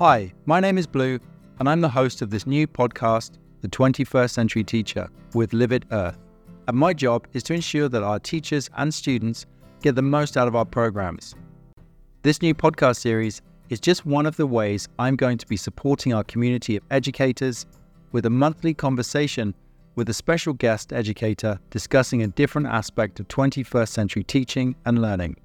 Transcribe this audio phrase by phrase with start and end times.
[0.00, 1.20] Hi, my name is Blue,
[1.58, 6.16] and I'm the host of this new podcast, The 21st Century Teacher, with Livid Earth.
[6.68, 9.44] And my job is to ensure that our teachers and students
[9.82, 11.34] get the most out of our programs.
[12.22, 16.14] This new podcast series is just one of the ways I'm going to be supporting
[16.14, 17.66] our community of educators
[18.12, 19.54] with a monthly conversation
[19.96, 25.36] with a special guest educator discussing a different aspect of 21st century teaching and learning.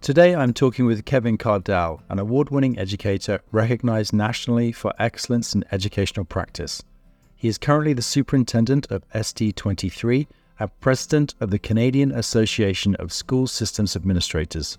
[0.00, 5.64] Today I'm talking with Kevin Kaardal, an award winning educator recognized nationally for excellence in
[5.72, 6.82] educational practice.
[7.34, 10.28] He is currently the superintendent of SD23
[10.60, 14.78] and president of the Canadian Association of School Systems Administrators.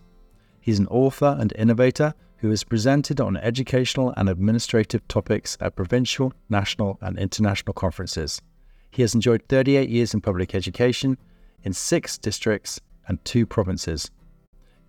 [0.62, 6.34] He's an author and innovator who has presented on educational and administrative topics at provincial,
[6.49, 8.41] national, and international conferences.
[8.90, 11.17] He has enjoyed 38 years in public education
[11.63, 14.09] in six districts and two provinces.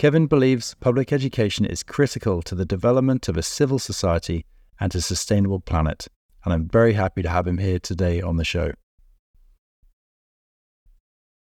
[0.00, 4.46] Kevin believes public education is critical to the development of a civil society
[4.80, 6.08] and a sustainable planet,
[6.42, 8.72] and I'm very happy to have him here today on the show.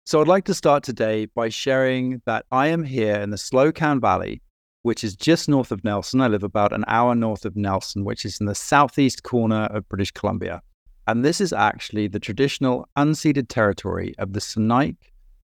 [0.06, 4.00] So, I'd like to start today by sharing that I am here in the Slocan
[4.00, 4.40] Valley,
[4.80, 6.22] which is just north of Nelson.
[6.22, 9.86] I live about an hour north of Nelson, which is in the southeast corner of
[9.90, 10.62] British Columbia.
[11.06, 14.96] And this is actually the traditional unceded territory of the Sinixt,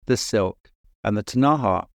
[0.06, 0.70] the Syilx,
[1.02, 1.86] and the Ktunaxa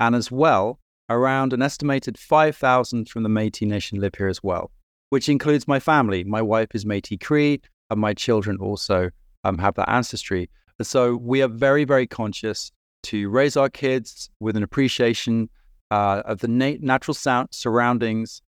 [0.00, 0.78] and as well,
[1.10, 4.70] around an estimated 5,000 from the Métis Nation live here as well,
[5.10, 6.24] which includes my family.
[6.24, 7.60] My wife is Métis Cree,
[7.90, 9.10] and my children also
[9.44, 10.50] um, have that ancestry.
[10.82, 12.70] So we are very, very conscious
[13.04, 15.48] to raise our kids with an appreciation
[15.90, 18.42] uh, of the nat- natural sound- surroundings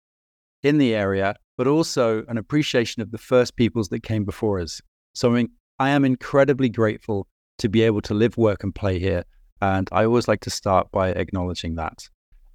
[0.64, 4.82] in the area, but also an appreciation of the first peoples that came before us.
[5.14, 7.28] So I, mean, I am incredibly grateful
[7.60, 9.24] to be able to live, work, and play here
[9.62, 12.10] and I always like to start by acknowledging that.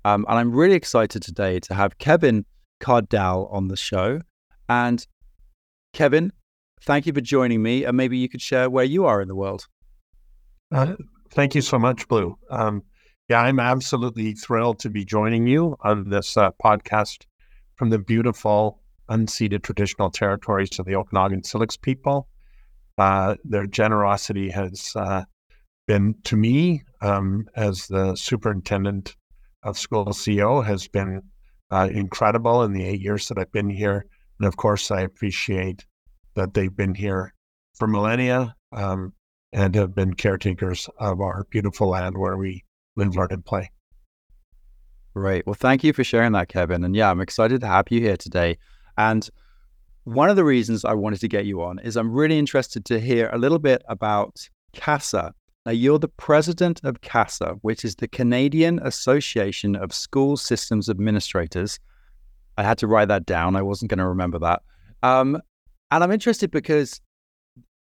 [0.04, 2.44] Um, and I'm really excited today to have Kevin
[2.80, 4.20] Kaardal on the show.
[4.68, 5.06] And
[5.92, 6.32] Kevin,
[6.82, 7.84] thank you for joining me.
[7.84, 9.66] And maybe you could share where you are in the world.
[10.72, 10.94] Uh,
[11.30, 12.36] thank you so much, Blue.
[12.50, 12.82] Um,
[13.28, 17.24] yeah, I'm absolutely thrilled to be joining you on this uh, podcast
[17.76, 22.28] from the beautiful unceded traditional territories of the Okanagan Syilx people.
[22.98, 25.24] Uh, their generosity has uh,
[25.86, 29.14] been to me um, as the superintendent
[29.62, 31.22] of school CO has been
[31.70, 34.06] uh, incredible in the eight years that I've been here.
[34.38, 35.84] And of course, I appreciate
[36.34, 37.34] that they've been here
[37.74, 39.12] for millennia um,
[39.52, 42.64] and have been caretakers of our beautiful land where we
[42.96, 43.70] live, learn, and play.
[45.14, 45.46] Great.
[45.46, 46.84] Well, thank you for sharing that, Kevin.
[46.84, 48.56] And yeah, I'm excited to have you here today.
[48.96, 49.28] And
[50.04, 52.98] one of the reasons I wanted to get you on is I'm really interested to
[52.98, 55.34] hear a little bit about CASA,
[55.66, 61.80] now, you're the president of CASA, which is the Canadian Association of School Systems Administrators.
[62.58, 63.56] I had to write that down.
[63.56, 64.62] I wasn't going to remember that.
[65.02, 65.40] Um,
[65.90, 67.00] and I'm interested because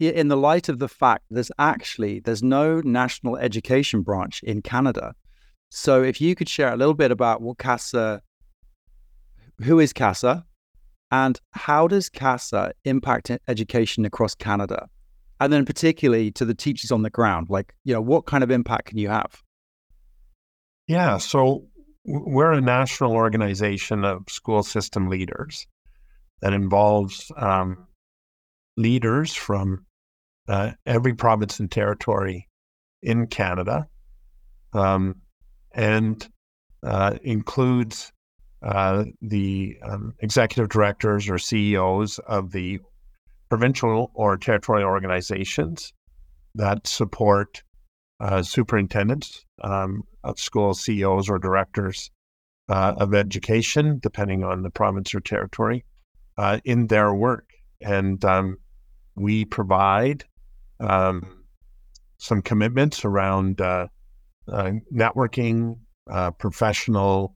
[0.00, 5.14] in the light of the fact there's actually there's no national education branch in Canada.
[5.70, 8.22] So if you could share a little bit about what CASA,
[9.62, 10.44] who is CASA,
[11.10, 14.88] and how does CASA impact education across Canada?
[15.40, 18.50] And then particularly to the teachers on the ground like you know what kind of
[18.50, 19.42] impact can you have?
[20.86, 21.66] Yeah so
[22.04, 25.66] we're a national organization of school system leaders
[26.40, 27.86] that involves um,
[28.76, 29.84] leaders from
[30.48, 32.48] uh, every province and territory
[33.02, 33.86] in canada
[34.72, 35.16] um,
[35.72, 36.28] and
[36.84, 38.12] uh, includes
[38.62, 42.80] uh, the um, executive directors or ceos of the
[43.48, 45.92] provincial or territorial organizations
[46.54, 47.62] that support
[48.20, 52.10] uh, superintendents um, of school CEOs or directors
[52.68, 55.84] uh, of education, depending on the province or territory,
[56.38, 57.50] uh, in their work.
[57.80, 58.56] And um,
[59.14, 60.24] we provide
[60.80, 61.44] um,
[62.18, 63.88] some commitments around uh,
[64.50, 65.78] uh, networking,
[66.10, 67.34] uh, professional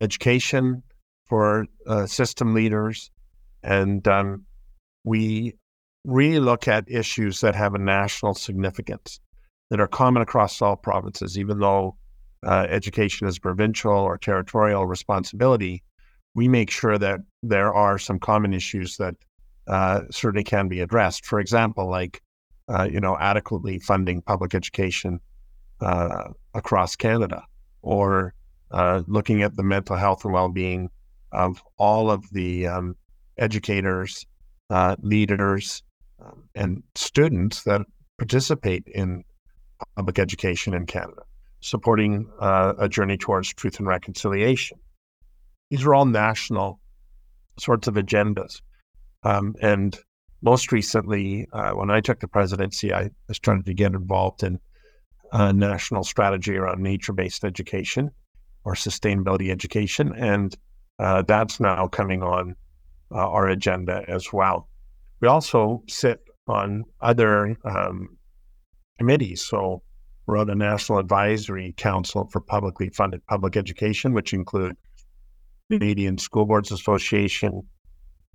[0.00, 0.82] education
[1.26, 1.66] for
[2.06, 3.10] system leaders,
[3.62, 4.46] and um,
[5.06, 5.54] we
[6.04, 9.20] really look at issues that have a national significance
[9.70, 11.96] that are common across all provinces, even though
[12.44, 15.82] uh, education is provincial or territorial responsibility.
[16.34, 19.14] We make sure that there are some common issues that
[19.68, 21.24] uh, certainly can be addressed.
[21.24, 22.20] For example, like
[22.68, 25.20] uh, you know, adequately funding public education
[25.80, 27.44] uh, across Canada,
[27.82, 28.34] or
[28.72, 30.90] uh, looking at the mental health and well-being
[31.30, 32.96] of all of the um,
[33.38, 34.26] educators
[34.70, 35.82] uh, leaders
[36.24, 37.82] um, and students that
[38.18, 39.24] participate in
[39.96, 41.22] public education in Canada,
[41.60, 44.78] supporting uh, a journey towards truth and reconciliation.
[45.70, 46.80] These are all national
[47.58, 48.60] sorts of agendas.
[49.22, 49.98] Um, and
[50.42, 54.60] most recently, uh, when I took the presidency, I started to get involved in
[55.32, 58.10] a national strategy around nature based education
[58.64, 60.12] or sustainability education.
[60.16, 60.56] And
[60.98, 62.54] uh, that's now coming on
[63.12, 64.68] uh, our agenda as well.
[65.20, 68.16] We also sit on other um,
[68.98, 69.44] committees.
[69.44, 69.82] So
[70.26, 74.76] we're on the National Advisory Council for Publicly Funded Public Education, which include
[75.68, 77.62] the Canadian School Boards Association,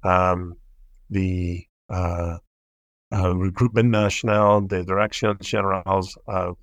[0.03, 0.55] um,
[1.09, 2.37] the uh,
[3.11, 6.57] uh, Regroupement National, the Direction Generals of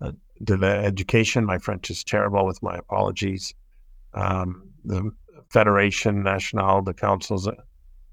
[0.00, 0.12] uh,
[0.42, 1.44] de l'Education.
[1.44, 3.54] My French is terrible, with my apologies.
[4.14, 5.10] Um, the
[5.50, 7.48] Federation Nationale de Councils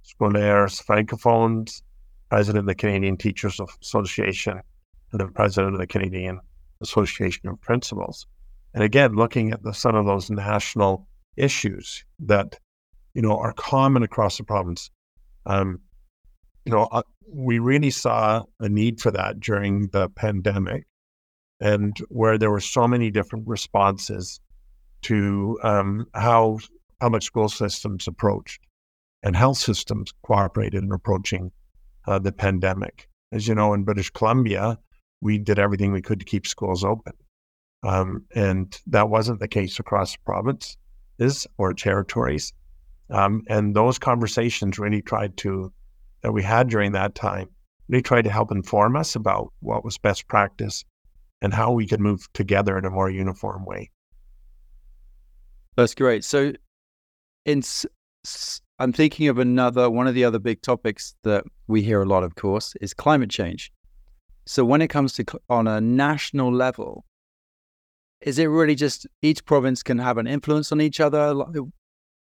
[0.03, 1.81] Scolaires Francophones,
[2.29, 4.59] president of the Canadian Teachers Association,
[5.11, 6.39] and the president of the Canadian
[6.81, 8.25] Association of Principals.
[8.73, 12.57] And again, looking at the, some of those national issues that
[13.13, 14.89] you know are common across the province.
[15.45, 15.79] Um,
[16.65, 20.85] you know, uh, we really saw a need for that during the pandemic,
[21.59, 24.39] and where there were so many different responses
[25.03, 26.59] to um, how
[26.99, 28.61] public school systems approached
[29.23, 31.51] and health systems cooperated in approaching
[32.07, 33.07] uh, the pandemic.
[33.31, 34.77] As you know, in British Columbia,
[35.21, 37.13] we did everything we could to keep schools open.
[37.83, 40.77] Um, and that wasn't the case across the province
[41.57, 42.53] or territories.
[43.09, 45.71] Um, and those conversations really tried to,
[46.21, 47.49] that we had during that time,
[47.87, 50.85] really tried to help inform us about what was best practice
[51.41, 53.89] and how we could move together in a more uniform way.
[55.75, 56.23] That's great.
[56.23, 56.53] So,
[57.47, 57.63] in,
[58.77, 62.23] I'm thinking of another one of the other big topics that we hear a lot,
[62.23, 63.71] of course, is climate change.
[64.45, 67.05] So, when it comes to on a national level,
[68.21, 71.33] is it really just each province can have an influence on each other?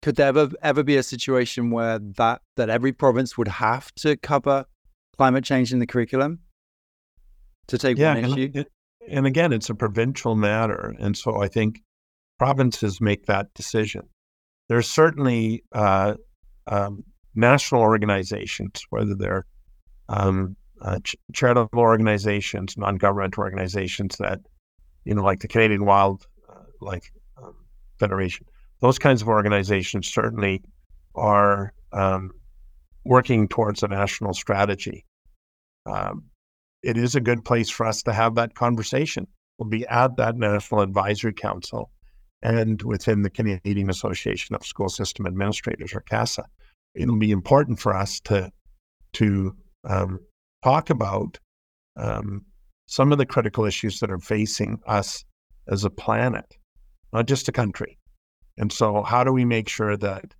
[0.01, 4.15] Could there ever ever be a situation where that that every province would have to
[4.17, 4.65] cover
[5.17, 6.39] climate change in the curriculum
[7.67, 8.51] to take yeah, one issue?
[8.53, 8.65] And,
[9.07, 11.81] and again, it's a provincial matter, and so I think
[12.37, 14.07] provinces make that decision.
[14.67, 16.15] There's certainly uh,
[16.67, 17.03] um,
[17.35, 19.45] national organizations, whether they're
[20.09, 24.39] um, uh, ch- charitable organizations, non-government organizations that
[25.05, 27.09] you know, like the Canadian Wild uh, Life
[27.41, 27.55] um,
[27.99, 28.45] Federation.
[28.81, 30.63] Those kinds of organizations certainly
[31.15, 32.31] are um,
[33.05, 35.05] working towards a national strategy.
[35.85, 36.25] Um,
[36.83, 39.27] it is a good place for us to have that conversation.
[39.57, 41.89] We'll be at that National Advisory Council
[42.41, 46.45] and within the Canadian Association of School System Administrators, or CASA.
[46.93, 48.51] It'll be important for us to
[49.13, 49.55] to
[49.85, 50.19] um,
[50.63, 51.39] talk about
[51.97, 52.45] um,
[52.87, 55.23] some of the critical issues that are facing us
[55.67, 56.57] as a planet,
[57.13, 57.97] not just a country.
[58.57, 60.33] And so, how do we make sure that,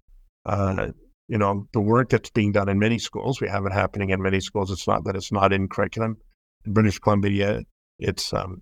[0.46, 0.90] uh,
[1.28, 4.22] you know, the work that's being done in many schools, we have it happening in
[4.22, 4.72] many schools.
[4.72, 6.18] It's not that it's not in curriculum.
[6.66, 7.64] In British Columbia,
[8.00, 8.62] it's um,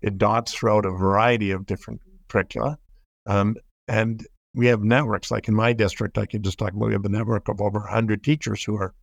[0.00, 2.78] it dots throughout a variety of different curricula,
[3.26, 3.56] um,
[3.88, 5.30] and we have networks.
[5.30, 7.80] Like in my district, I can just talk about we have a network of over
[7.80, 8.94] 100 teachers who are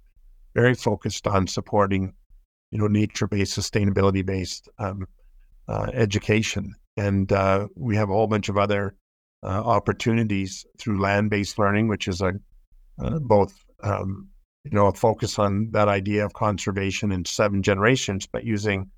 [0.54, 2.14] very focused on supporting
[2.72, 5.08] you know, nature-based, sustainability-based um,
[5.68, 8.96] uh, education, and uh, we have a whole bunch of other
[9.44, 12.34] uh, opportunities through land-based learning, which is a
[13.00, 13.54] uh, both
[13.84, 14.28] um,
[14.64, 18.90] you know a focus on that idea of conservation in seven generations, but using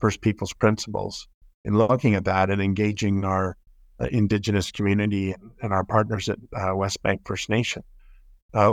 [0.00, 1.26] First Peoples principles
[1.64, 3.56] in looking at that and engaging our
[4.00, 7.82] uh, Indigenous community and, our partners at uh, Westbank First Nation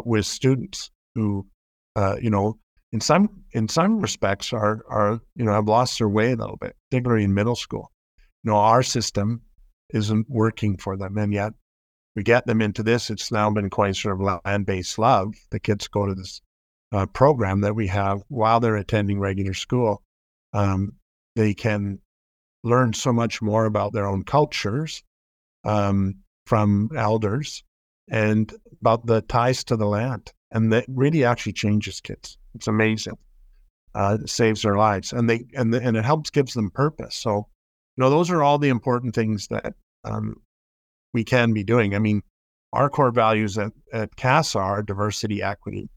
[0.05, 1.45] with students who
[2.21, 2.57] you know
[2.93, 6.57] in some in some respects are are you know have lost their way a little
[6.57, 7.91] bit, particularly in middle school.
[8.43, 9.41] You know, our system
[9.89, 11.53] isn't working for them, and yet
[12.15, 13.09] we get them into this.
[13.09, 15.33] It's now been quite sort of land based love.
[15.49, 16.41] The kids go to this
[16.91, 20.03] uh, program that we have while they're attending regular school.
[20.53, 20.93] Um,
[21.35, 21.97] they can
[22.63, 25.03] learn so much more about their own cultures
[25.63, 26.15] um,
[26.45, 27.63] from elders
[28.09, 32.37] and about the ties to the land, and that really actually changes kids.
[32.55, 33.17] It's amazing.
[33.95, 37.15] Uh, it saves their lives, and they and the, and it helps gives them purpose.
[37.15, 37.47] So,
[37.95, 40.41] you know, those are all the important things that um,
[41.13, 41.95] we can be doing.
[41.95, 42.23] I mean,
[42.73, 45.89] our core values at, at CASA are diversity, equity,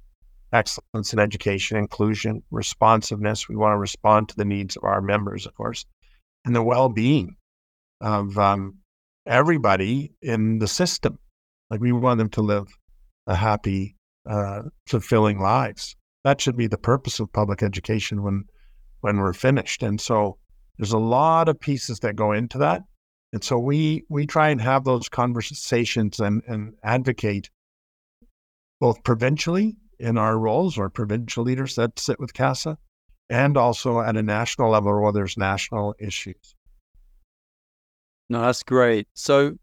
[0.52, 3.48] excellence in education, inclusion, responsiveness.
[3.48, 5.86] We want to respond to the needs of our members, of course,
[6.44, 7.36] and the well-being
[8.00, 8.76] of um,
[9.26, 11.18] everybody in the system.
[11.70, 12.68] Like we want them to live
[13.26, 13.96] a happy,
[14.28, 18.42] uh, fulfilling lives that should be the purpose of public education when
[19.00, 19.84] when we're finished.
[19.84, 20.38] And so
[20.76, 22.82] there's a lot of pieces that go into that.
[23.32, 27.48] And so we we try and have those conversations and, and advocate
[28.80, 32.76] both provincially in our roles or provincial leaders that sit with CASA,
[33.30, 36.55] and also at a national level where there's national issues.
[38.28, 39.08] No, that's great.
[39.14, 39.56] So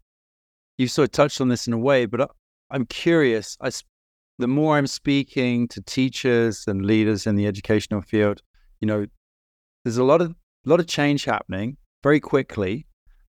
[0.78, 2.30] you sort of touched on this in a way, but
[2.70, 3.56] I'm curious.
[3.60, 3.70] I,
[4.38, 8.42] the more I'm speaking to teachers and leaders in the educational field,
[8.80, 9.06] you know,
[9.84, 12.86] there's a lot of a lot of change happening very quickly,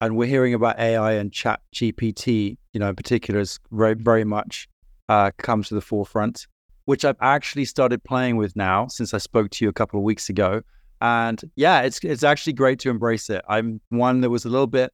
[0.01, 4.25] and we're hearing about AI and Chat GPT, you know, in particular, is very very
[4.25, 4.69] much
[5.09, 6.47] uh, comes to the forefront,
[6.85, 10.05] which I've actually started playing with now since I spoke to you a couple of
[10.05, 10.63] weeks ago.
[11.01, 13.43] And yeah, it's it's actually great to embrace it.
[13.49, 14.93] I'm one that was a little bit,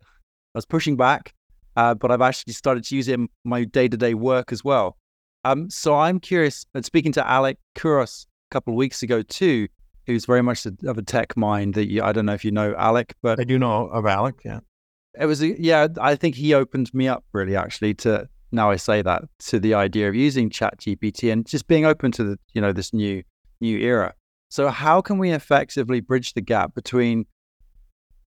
[0.55, 1.33] I was pushing back,
[1.77, 4.65] uh, but I've actually started to use it in my day to day work as
[4.65, 4.97] well.
[5.45, 9.69] Um, so I'm curious, and speaking to Alec Couros a couple of weeks ago too,
[10.07, 12.75] who's very much of a tech mind that you, I don't know if you know
[12.77, 14.41] Alec, but I do know of Alec.
[14.45, 14.61] Yeah,
[15.19, 15.89] it was a, yeah.
[16.01, 19.75] I think he opened me up really actually to now I say that to the
[19.75, 23.23] idea of using Chat GPT and just being open to the you know this new
[23.61, 24.15] new era.
[24.51, 27.27] So how can we effectively bridge the gap between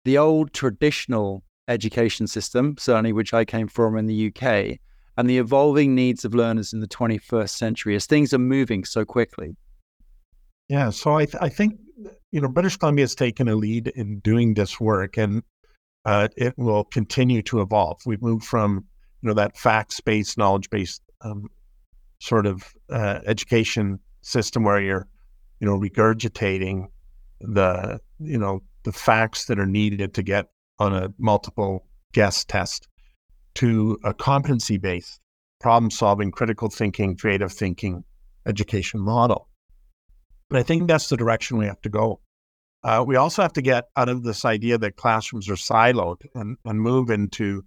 [0.05, 4.79] the old traditional education system, certainly which I came from in the UK,
[5.17, 9.05] and the evolving needs of learners in the 21st century as things are moving so
[9.05, 9.55] quickly?
[10.69, 11.79] Yeah, so I, th- I think
[12.31, 15.43] you know British Columbia has taken a lead in doing this work, and
[16.05, 17.99] uh, it will continue to evolve.
[18.05, 18.85] We've moved from
[19.21, 21.49] you know that facts-based, knowledge-based um,
[22.19, 25.07] sort of uh, education system where you're
[25.59, 26.87] you know regurgitating
[27.41, 30.47] the you know the facts that are needed to get
[30.83, 32.87] on a multiple guess test
[33.55, 35.19] to a competency based
[35.59, 38.03] problem solving, critical thinking, creative thinking
[38.45, 39.47] education model.
[40.49, 42.19] But I think that's the direction we have to go.
[42.83, 46.57] Uh, we also have to get out of this idea that classrooms are siloed and,
[46.65, 47.63] and move into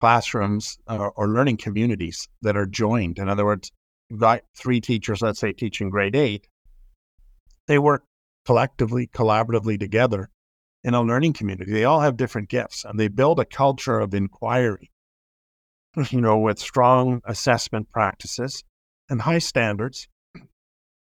[0.00, 3.18] classrooms uh, or learning communities that are joined.
[3.18, 3.72] In other words,
[4.10, 6.46] you've got three teachers, let's say teaching grade eight,
[7.68, 8.04] they work
[8.44, 10.28] collectively, collaboratively together
[10.84, 11.72] in a learning community.
[11.72, 14.90] They all have different gifts and they build a culture of inquiry,
[16.10, 18.64] you know, with strong assessment practices
[19.08, 20.08] and high standards.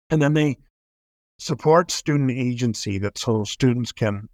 [0.09, 0.57] And then they
[1.37, 4.27] support student agency that so students can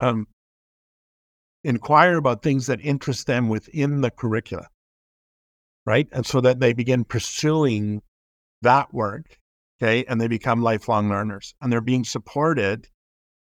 [0.00, 0.26] um,
[1.64, 4.66] inquire about things that interest them within the curricula,
[5.86, 6.08] right?
[6.12, 8.02] And so that they begin pursuing
[8.62, 9.38] that work,
[9.80, 12.88] okay, and they become lifelong learners and they're being supported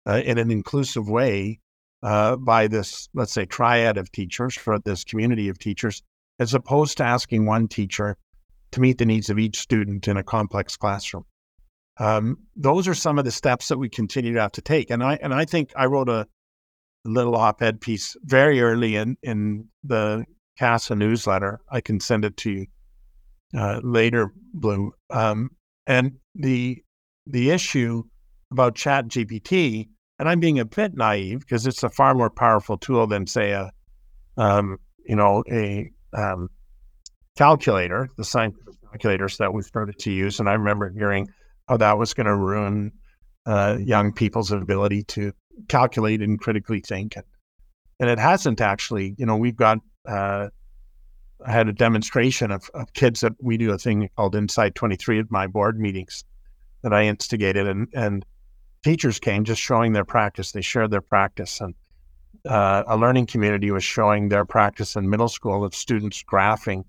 [0.06, 1.60] uh, in an inclusive way
[2.02, 6.02] uh, by this, let's say, triad of teachers for this community of teachers,
[6.38, 8.16] as opposed to asking one teacher
[8.72, 11.24] to meet the needs of each student in a complex classroom.
[11.98, 14.90] Um, those are some of the steps that we continue to have to take.
[14.90, 16.26] And I and I think I wrote a
[17.04, 20.24] little op-ed piece very early in in the
[20.58, 21.60] CASA newsletter.
[21.70, 22.66] I can send it to you
[23.56, 24.92] uh, later, Blue.
[25.10, 25.50] Um,
[25.86, 26.82] and the
[27.26, 28.02] the issue
[28.50, 32.78] about Chat GPT and I'm being a bit naive because it's a far more powerful
[32.78, 33.70] tool than, say, a
[34.36, 36.50] um, you know a um,
[37.36, 40.38] calculator, the scientific calculators that we started to use.
[40.40, 41.28] And I remember hearing
[41.68, 42.92] how that was going to ruin
[43.46, 45.32] uh, young people's ability to
[45.68, 47.16] calculate and critically think.
[47.16, 47.24] And,
[48.00, 49.14] and it hasn't actually.
[49.18, 49.78] You know, we've got.
[50.06, 50.48] Uh,
[51.44, 55.18] I had a demonstration of, of kids that we do a thing called Inside 23
[55.18, 56.24] at my board meetings
[56.82, 58.24] that I instigated, and and
[58.84, 60.52] teachers came just showing their practice.
[60.52, 61.60] They shared their practice.
[61.60, 61.74] And
[62.48, 66.84] uh, a learning community was showing their practice in middle school of students graphing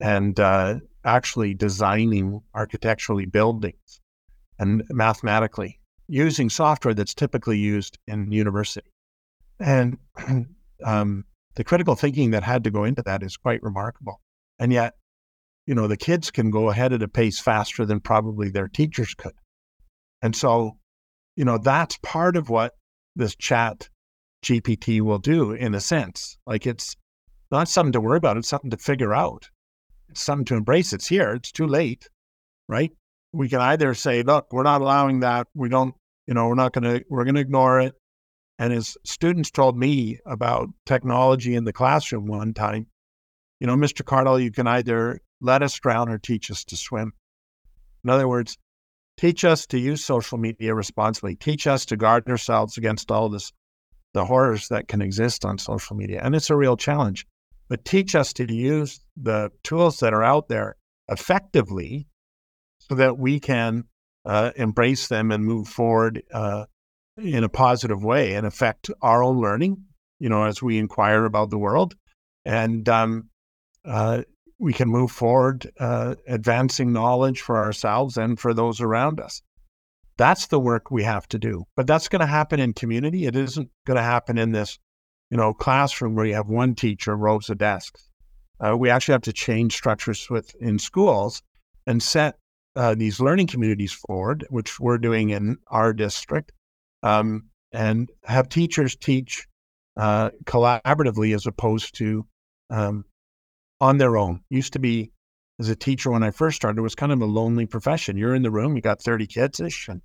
[0.00, 4.00] and uh, actually designing architecturally buildings
[4.58, 8.90] and mathematically using software that's typically used in university.
[9.60, 9.98] And
[10.84, 11.24] um,
[11.54, 14.20] the critical thinking that had to go into that is quite remarkable.
[14.58, 14.94] And yet,
[15.66, 19.14] you know, the kids can go ahead at a pace faster than probably their teachers
[19.14, 19.34] could.
[20.22, 20.78] And so
[21.36, 22.74] you know, that's part of what
[23.16, 23.88] this chat
[24.44, 26.38] GPT will do in a sense.
[26.46, 26.96] Like it's
[27.50, 29.48] not something to worry about, it's something to figure out.
[30.08, 30.92] It's something to embrace.
[30.92, 32.08] It's here, it's too late,
[32.68, 32.90] right?
[33.32, 35.46] We can either say, look, we're not allowing that.
[35.54, 35.94] We don't,
[36.26, 37.94] you know, we're not going to, we're to ignore it.
[38.58, 42.86] And as students told me about technology in the classroom one time,
[43.60, 44.02] you know, Mr.
[44.02, 47.12] Kaardal, you can either let us drown or teach us to swim.
[48.04, 48.58] In other words,
[49.20, 51.36] Teach us to use social media responsibly.
[51.36, 53.52] Teach us to guard ourselves against all this,
[54.14, 56.22] the horrors that can exist on social media.
[56.24, 57.26] And it's a real challenge.
[57.68, 60.76] But teach us to use the tools that are out there
[61.10, 62.06] effectively
[62.78, 63.84] so that we can
[64.24, 66.64] uh, embrace them and move forward uh,
[67.18, 69.84] in a positive way and affect our own learning,
[70.18, 71.94] you know, as we inquire about the world.
[72.46, 73.28] And, um,
[73.84, 74.22] uh,
[74.60, 79.42] we can move forward, uh, advancing knowledge for ourselves and for those around us.
[80.18, 81.64] That's the work we have to do.
[81.76, 83.24] But that's going to happen in community.
[83.24, 84.78] It isn't going to happen in this,
[85.30, 88.10] you know, classroom where you have one teacher, rows of desks.
[88.60, 91.42] Uh, we actually have to change structures within schools
[91.86, 92.36] and set
[92.76, 96.52] uh, these learning communities forward, which we're doing in our district,
[97.02, 99.46] um, and have teachers teach
[99.96, 102.26] uh, collaboratively as opposed to
[102.68, 103.06] um,
[103.80, 104.42] on their own.
[104.50, 105.12] Used to be
[105.58, 108.16] as a teacher when I first started, it was kind of a lonely profession.
[108.16, 110.00] You're in the room, you got 30 kids ish, and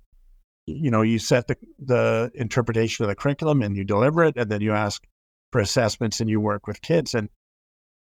[0.66, 4.50] you know, you set the, the interpretation of the curriculum and you deliver it, and
[4.50, 5.02] then you ask
[5.52, 7.14] for assessments and you work with kids.
[7.14, 7.28] And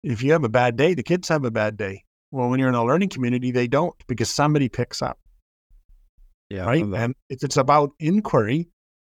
[0.02, 2.04] if you have a bad day, the kids have a bad day.
[2.30, 5.18] Well, when you're in a learning community, they don't because somebody picks up.
[6.50, 6.64] Yeah.
[6.64, 6.84] Right.
[6.84, 8.68] And if it's about inquiry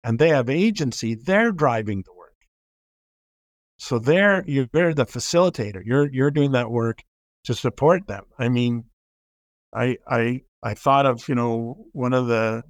[0.04, 2.14] and they have agency, they're driving the.
[3.77, 5.82] So they're you're the facilitator.
[5.86, 7.03] You're you're doing that work
[7.44, 8.24] to support them.
[8.39, 8.86] I mean,
[9.74, 12.63] I I I thought of, you know, one of the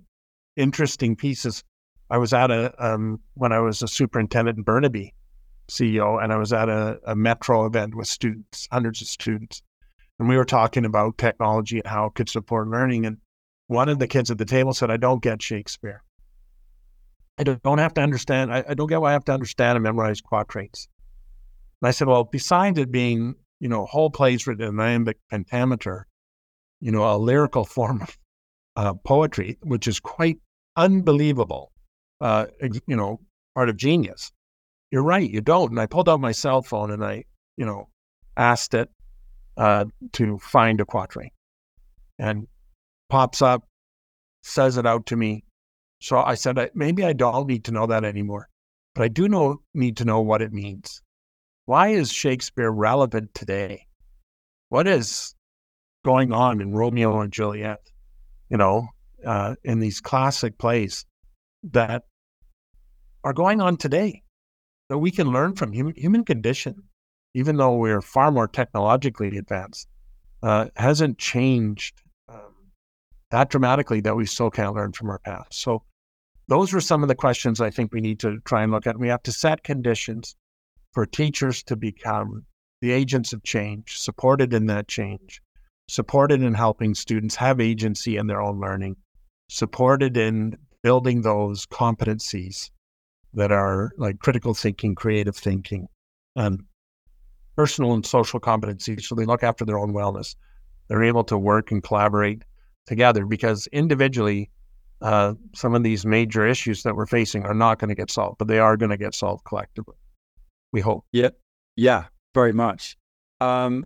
[0.56, 1.64] interesting pieces.
[2.10, 5.14] I was at a um, when I was a superintendent in Burnaby,
[5.70, 9.62] CEO, and I was at a, a metro event with students, hundreds of students,
[10.20, 13.06] and we were talking about technology and how it could support learning.
[13.06, 13.18] And
[13.68, 16.04] one of the kids at the table said, "I don't get Shakespeare.
[17.38, 18.54] I don't have to understand.
[18.54, 20.88] I, I don't get why I have to understand and memorize quatrains."
[21.86, 26.08] And I said, "Well, besides it being you know whole plays written in iambic pentameter,
[26.82, 28.18] you know, a lyrical form of
[28.76, 30.40] uh, poetry, which is quite
[30.76, 31.72] unbelievable,
[32.22, 32.48] uh,
[32.88, 33.20] you know,
[33.54, 34.32] part of genius.
[34.90, 35.70] You're right, you don't.
[35.70, 37.26] And I pulled out my cell phone and I,
[37.56, 37.90] you know,
[38.36, 38.90] asked it
[39.56, 41.30] uh, to find a quatrain
[42.18, 42.48] and
[43.12, 43.62] pops up,
[44.42, 45.44] says it out to me.
[46.02, 48.50] So I said, maybe I don't need to know that anymore,
[48.96, 51.04] but I do know need to know what it means.
[51.66, 53.88] Why is Shakespeare relevant today?
[54.70, 55.34] What is
[56.04, 57.80] going on in Romeo and Juliet?
[58.50, 58.90] You know,
[59.26, 61.06] uh, in these classic plays
[61.72, 62.04] that
[63.24, 64.22] are going on today
[64.90, 66.84] that we can learn from human, human condition,
[67.34, 69.88] even though we're far more technologically advanced,
[70.44, 72.54] uh, hasn't changed um,
[73.32, 75.56] that dramatically that we still can't learn from our past.
[75.56, 75.82] So
[76.48, 79.00] those were some of the questions I think we need to try and look at.
[79.00, 80.36] We have to set conditions
[80.96, 82.46] for teachers to become
[82.82, 85.42] the agents of change, supported in that change,
[85.90, 88.96] supported in helping students have agency in their own learning,
[89.50, 92.72] supported in building those competencies
[93.34, 95.86] that are like critical thinking, creative thinking,
[96.38, 96.64] and
[97.58, 99.02] personal and social competencies.
[99.02, 100.36] So they look after their own wellness.
[100.88, 102.44] They're able to work and collaborate
[102.88, 104.50] together because individually,
[105.02, 108.38] uh, some of these major issues that we're facing are not going to get solved,
[108.38, 109.98] but they are going to get solved collectively.
[110.76, 111.06] We hope.
[111.14, 111.30] Yeah.
[111.78, 112.98] Yeah, very much.
[113.40, 113.86] Um,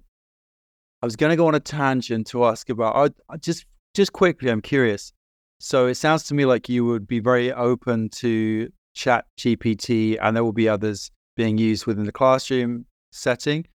[1.04, 4.50] I was going to go on a tangent to ask about, I, just just quickly,
[4.50, 5.14] I'm curious.
[5.60, 10.36] So it sounds to me like you would be very open to Chat GPT, and
[10.36, 13.68] there will be others being used within the classroom setting.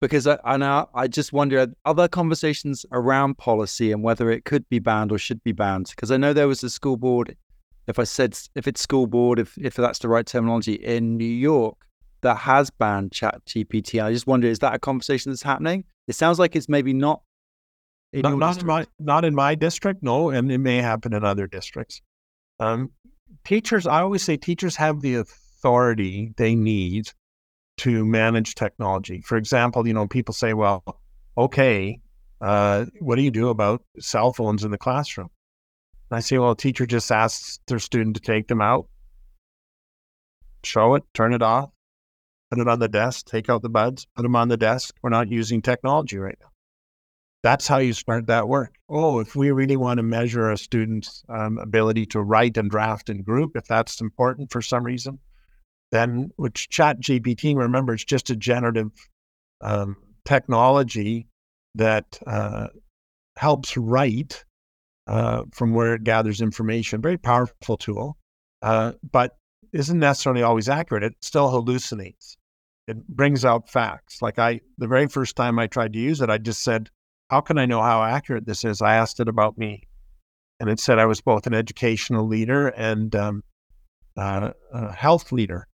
[0.00, 4.78] Because I, I I just wonder other conversations around policy and whether it could be
[4.78, 5.86] banned or should be banned.
[5.90, 7.36] Because I know there was a school board,
[7.88, 11.24] if I said if it's school board, if if that's the right terminology in New
[11.24, 11.76] York,
[12.22, 14.02] that has banned Chat GPT.
[14.02, 15.84] I just wonder, is that a conversation that's happening?
[16.08, 17.22] It sounds like it's maybe not
[18.12, 21.24] in not, not in my not in my district, no, and it may happen in
[21.24, 22.00] other districts.
[22.60, 22.90] Um,
[23.44, 27.10] teachers, I always say teachers have the authority they need
[27.78, 29.20] to manage technology.
[29.20, 30.82] For example, you know, people say, "Well,
[31.36, 32.00] okay,
[32.40, 35.30] uh, what do you do about cell phones in the classroom?"
[36.10, 38.88] And I say, "Well, a teacher just asks their student to take them out,
[40.64, 41.70] show it, turn it off,
[42.50, 44.94] put it on the desk, take out the buds, put them on the desk.
[45.02, 46.48] We're not using technology right now."
[47.42, 48.74] That's how you start that work.
[48.88, 53.08] Oh, if we really want to measure a student's um, ability to write and draft
[53.08, 55.20] in group, if that's important for some reason,
[55.92, 58.90] then which Chat GPT, remember, it's just a generative
[59.60, 61.28] um, technology
[61.76, 62.68] that uh,
[63.36, 64.44] helps write
[65.06, 67.00] uh, from where it gathers information.
[67.00, 68.16] Very powerful tool,
[68.62, 69.36] uh, but
[69.76, 71.02] isn't necessarily always accurate.
[71.02, 72.36] It still hallucinates.
[72.88, 74.22] It brings out facts.
[74.22, 76.88] Like I, the very first time I tried to use it, I just said,
[77.30, 78.80] how can I know how accurate this is?
[78.80, 79.82] I asked it about me.
[80.60, 83.44] And it said I was both an educational leader and um,
[84.16, 85.66] uh, a health leader.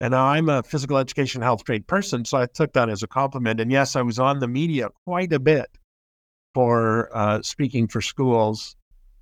[0.00, 2.24] And I'm a physical education health trained person.
[2.24, 3.60] So I took that as a compliment.
[3.60, 5.68] And yes, I was on the media quite a bit
[6.54, 8.76] for uh, speaking for schools.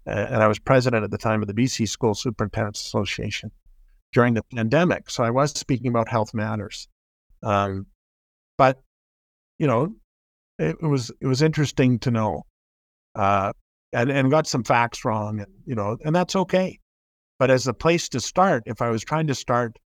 [0.06, 3.50] and I was president at the time of the BC School Superintendents Association
[4.14, 5.10] during the pandemic.
[5.10, 6.88] So I was speaking about health matters.
[7.42, 7.86] Um,
[8.56, 8.80] but,
[9.58, 9.94] you know,
[10.58, 12.44] it was it was interesting to know,
[13.16, 13.52] uh,
[13.92, 16.78] and and got some facts wrong, and you know, and that's okay.
[17.38, 19.78] But as a place to start, if I was trying to start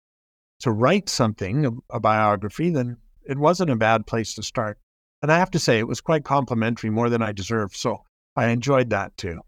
[0.59, 4.77] to write something, a, a biography, then it wasn't a bad place to start.
[5.21, 7.75] And I have to say, it was quite complimentary, more than I deserved.
[7.75, 8.03] So
[8.35, 9.39] I enjoyed that too.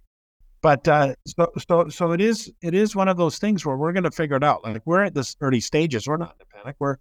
[0.62, 2.52] But uh, so, so, so it is.
[2.62, 4.64] It is one of those things where we're going to figure it out.
[4.64, 6.08] Like we're at this early stages.
[6.08, 6.76] We're not in a panic.
[6.80, 6.98] We're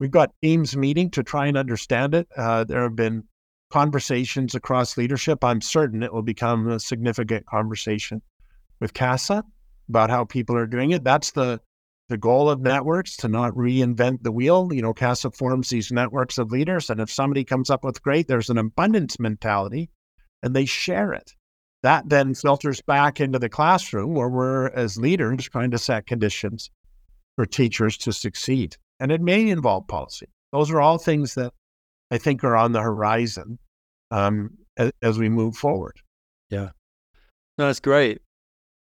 [0.00, 2.28] we've got teams meeting to try and understand it.
[2.36, 3.24] Uh, there have been
[3.70, 5.44] conversations across leadership.
[5.44, 8.22] I'm certain it will become a significant conversation
[8.80, 9.44] with CASA
[9.88, 11.04] about how people are doing it.
[11.04, 11.60] That's the
[12.08, 14.70] the goal of networks to not reinvent the wheel.
[14.72, 18.26] You know, CASA forms these networks of leaders, and if somebody comes up with great,
[18.26, 19.90] there's an abundance mentality,
[20.42, 21.34] and they share it.
[21.82, 26.70] That then filters back into the classroom where we're as leaders trying to set conditions
[27.36, 28.76] for teachers to succeed.
[28.98, 30.26] And it may involve policy.
[30.52, 31.52] Those are all things that
[32.10, 33.58] I think are on the horizon
[34.10, 36.00] um, as, as we move forward.
[36.50, 36.70] Yeah.
[37.58, 38.22] No, that's great.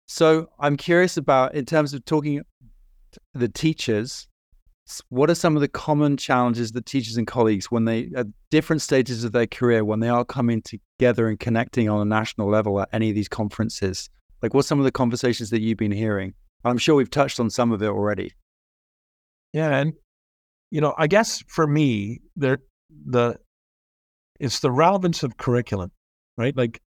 [0.06, 2.42] So I'm curious about, in terms of talking
[3.32, 4.28] the teachers,
[5.08, 8.82] what are some of the common challenges that teachers and colleagues, when they at different
[8.82, 12.80] stages of their career, when they are coming together and connecting on a national level
[12.80, 14.10] at any of these conferences,
[14.42, 16.34] like what's some of the conversations that you've been hearing?
[16.64, 18.32] I'm sure we've touched on some of it already.
[19.52, 19.94] Yeah, and
[20.70, 22.58] you know, I guess for me, there
[23.06, 23.36] the
[24.40, 25.92] it's the relevance of curriculum,
[26.36, 26.56] right?
[26.56, 26.80] Like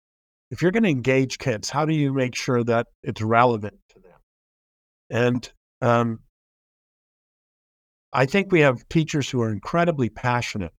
[0.51, 3.99] if you're going to engage kids, how do you make sure that it's relevant to
[3.99, 4.19] them?
[5.09, 6.19] And um,
[8.15, 10.71] I think we have teachers who are incredibly passionate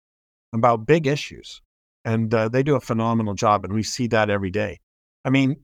[0.53, 1.61] about big issues,
[2.05, 4.79] and uh, they do a phenomenal job, and we see that every day.
[5.25, 5.57] I mean,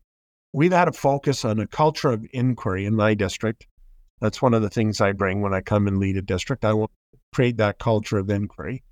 [0.51, 3.67] we've had a focus on a culture of inquiry in my district.
[4.19, 6.65] That's one of the things I bring when I come and lead a district.
[6.65, 6.91] I will
[7.33, 8.83] create that culture of inquiry.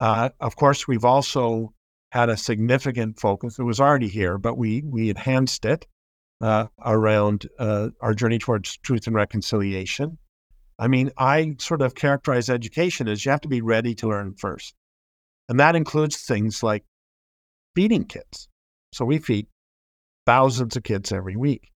[0.00, 1.72] Uh, of course, we've also
[2.10, 3.60] had a significant focus.
[3.60, 5.86] It was already here, but we we enhanced it
[6.40, 10.18] uh, around uh, our journey towards truth and reconciliation.
[10.78, 14.34] I mean, I sort of characterize education as you have to be ready to learn
[14.34, 14.74] first.
[15.48, 16.84] And that includes things like
[17.74, 18.48] feeding kids.
[18.92, 19.46] So we feed
[20.26, 21.70] thousands of kids every week.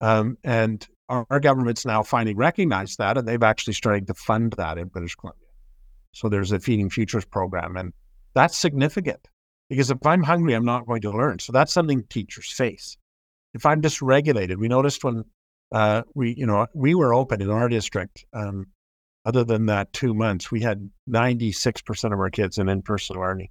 [0.00, 4.54] Um, and our, our, government's now finally recognized that, and they've actually started to fund
[4.56, 5.48] that in British Columbia.
[6.12, 7.92] So there's a Feeding Futures program, and
[8.34, 9.28] that's significant
[9.68, 11.38] because if I'm hungry, I'm not going to learn.
[11.38, 12.96] So that's something teachers face.
[13.52, 15.24] If I'm dysregulated, we noticed when
[15.72, 18.24] uh, we, you know, we were open in our district.
[18.32, 18.66] Um,
[19.24, 23.48] other than that, two months, we had 96% of our kids in in-person learning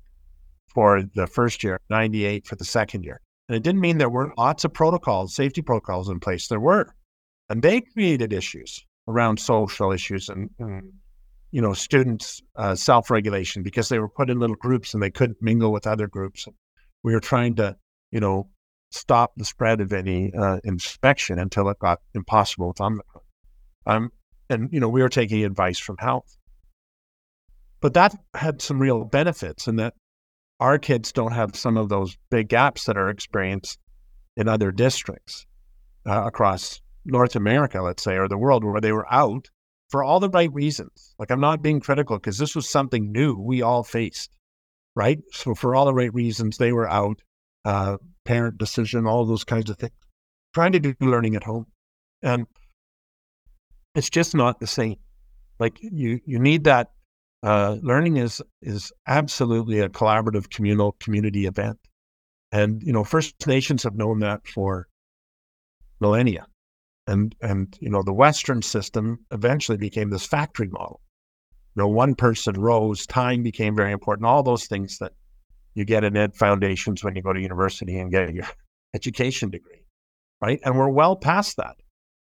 [0.67, 3.21] for the first year, 98 for the second year.
[3.47, 6.47] And it didn't mean there weren't lots of protocols, safety protocols in place.
[6.47, 6.93] There were,
[7.49, 10.93] and they created issues around social issues and, and
[11.51, 15.41] you know, students' uh, self-regulation because they were put in little groups and they couldn't
[15.41, 16.47] mingle with other groups.
[17.03, 17.75] We were trying to,
[18.11, 18.49] you know,
[18.91, 23.23] stop the spread of any uh, infection until it got impossible with Omicron.
[23.85, 24.11] Um,
[24.49, 26.37] and, you know, we were taking advice from health.
[27.81, 29.93] But that had some real benefits in that
[30.59, 33.79] our kids don't have some of those big gaps that are experienced
[34.35, 35.45] in other districts
[36.05, 39.49] uh, across North America, let's say, or the world where they were out
[39.89, 41.15] for all the right reasons.
[41.17, 44.35] Like, I'm not being critical because this was something new we all faced,
[44.95, 45.19] right?
[45.31, 47.21] So, for all the right reasons, they were out
[47.65, 49.93] uh, parent decision, all those kinds of things.
[50.53, 51.67] Trying to do learning at home,
[52.21, 52.47] and
[53.95, 54.97] it's just not the same.
[55.59, 56.91] Like you, you need that.
[57.41, 61.77] Uh, learning is is absolutely a collaborative communal community event,
[62.51, 64.87] and you know First Nations have known that for
[65.99, 66.47] millennia,
[67.07, 71.01] and and you know the Western system eventually became this factory model.
[71.75, 74.25] You know, one person rose, time became very important.
[74.25, 75.13] All those things that
[75.79, 78.45] you get an ed foundations when you go to university and get your
[78.93, 79.85] education degree,
[80.41, 80.59] right?
[80.63, 81.77] And we're well past that.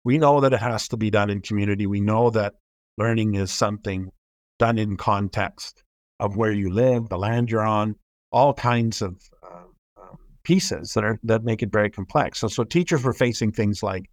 [0.03, 1.85] We know that it has to be done in community.
[1.85, 2.53] We know that
[2.97, 4.09] learning is something
[4.57, 5.83] done in context
[6.19, 7.95] of where you live, the land you're on,
[8.31, 9.63] all kinds of uh,
[10.01, 12.39] um, pieces that are that make it very complex.
[12.39, 14.09] So, so teachers were facing things like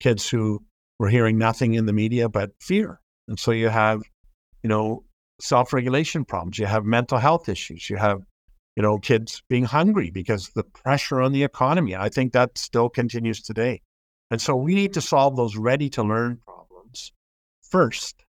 [0.00, 0.62] kids who
[0.98, 4.02] were hearing nothing in the media but fear, and so you have,
[4.62, 5.04] you know,
[5.40, 6.58] self-regulation problems.
[6.58, 7.90] You have mental health issues.
[7.90, 8.20] You have
[8.76, 11.96] you know, kids being hungry because the pressure on the economy.
[11.96, 13.80] I think that still continues today.
[14.30, 17.12] And so we need to solve those ready to learn problems
[17.62, 18.22] first.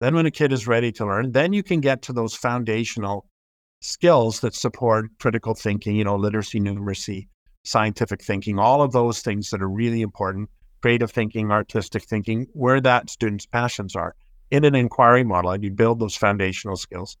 [0.00, 3.26] Then, when a kid is ready to learn, then you can get to those foundational
[3.80, 7.28] skills that support critical thinking, you know, literacy, numeracy,
[7.64, 10.48] scientific thinking, all of those things that are really important,
[10.80, 14.14] creative thinking, artistic thinking, where that student's passions are
[14.50, 15.50] in an inquiry model.
[15.50, 17.16] And you build those foundational skills.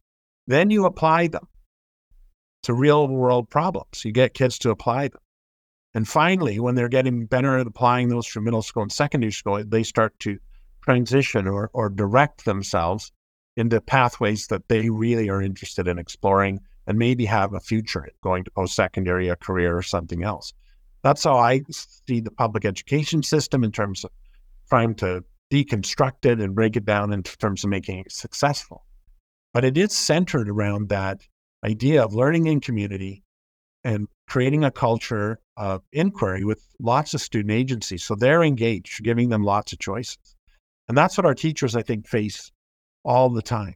[0.46, 1.46] Then you apply them
[2.62, 4.04] to real world problems.
[4.04, 5.20] You get kids to apply them.
[5.94, 9.62] And finally, when they're getting better at applying those from middle school and secondary school,
[9.64, 10.38] they start to
[10.82, 13.12] transition or, or direct themselves
[13.56, 18.44] into pathways that they really are interested in exploring and maybe have a future going
[18.44, 20.52] to post secondary, a career, or something else.
[21.02, 24.10] That's how I see the public education system in terms of
[24.68, 28.84] trying to deconstruct it and break it down in terms of making it successful.
[29.52, 31.26] But it is centered around that
[31.64, 33.22] idea of learning in community
[33.84, 37.98] and creating a culture of inquiry with lots of student agency.
[37.98, 40.36] So they're engaged, giving them lots of choices.
[40.88, 42.50] And that's what our teachers, I think, face
[43.04, 43.74] all the time.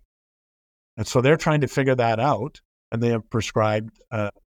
[0.96, 4.00] And so they're trying to figure that out and they have prescribed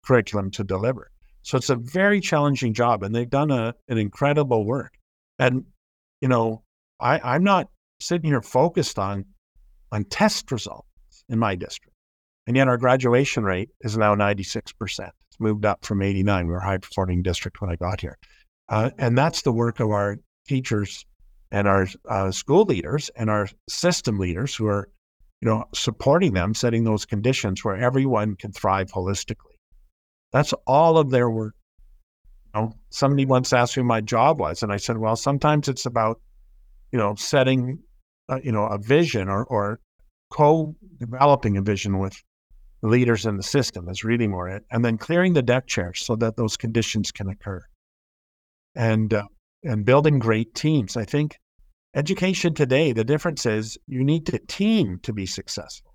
[0.05, 1.09] curriculum to deliver.
[1.41, 4.93] So it's a very challenging job and they've done a, an incredible work.
[5.39, 5.65] And,
[6.21, 6.63] you know,
[6.99, 7.69] I, I'm not
[7.99, 9.25] sitting here focused on,
[9.91, 10.87] on test results
[11.29, 11.94] in my district.
[12.47, 14.73] And yet our graduation rate is now 96%.
[14.79, 16.45] It's moved up from 89.
[16.45, 18.17] We were a high performing district when I got here.
[18.69, 21.05] Uh, and that's the work of our teachers
[21.51, 24.89] and our uh, school leaders and our system leaders who are,
[25.41, 29.55] you know, supporting them, setting those conditions where everyone can thrive holistically.
[30.31, 31.55] That's all of their work.
[32.53, 35.85] You know, somebody once asked me my job was, and I said, well, sometimes it's
[35.85, 36.21] about,
[36.91, 37.79] you know, setting,
[38.29, 39.79] uh, you know, a vision or, or
[40.31, 42.21] co-developing a vision with
[42.85, 46.15] leaders in the system is really more it, and then clearing the deck chairs so
[46.15, 47.61] that those conditions can occur,
[48.75, 49.23] and uh,
[49.63, 50.97] and building great teams.
[50.97, 51.37] I think
[51.95, 55.93] education today, the difference is you need to team to be successful.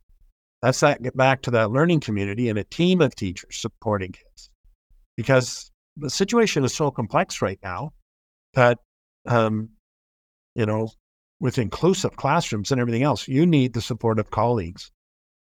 [0.62, 4.50] That's that get back to that learning community and a team of teachers supporting kids,
[5.16, 7.92] because the situation is so complex right now
[8.54, 8.78] that
[9.26, 9.70] um,
[10.54, 10.88] you know
[11.40, 14.90] with inclusive classrooms and everything else, you need the support of colleagues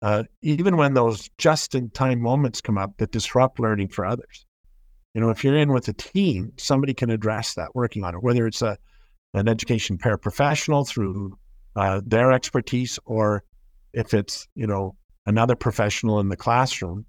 [0.03, 4.47] uh, even when those just in time moments come up that disrupt learning for others.
[5.15, 8.23] You know, if you're in with a team, somebody can address that working on it,
[8.23, 8.79] whether it's a
[9.35, 11.39] an education paraprofessional through
[11.77, 13.45] uh, their expertise, or
[13.93, 17.05] if it's you know another professional in the classroom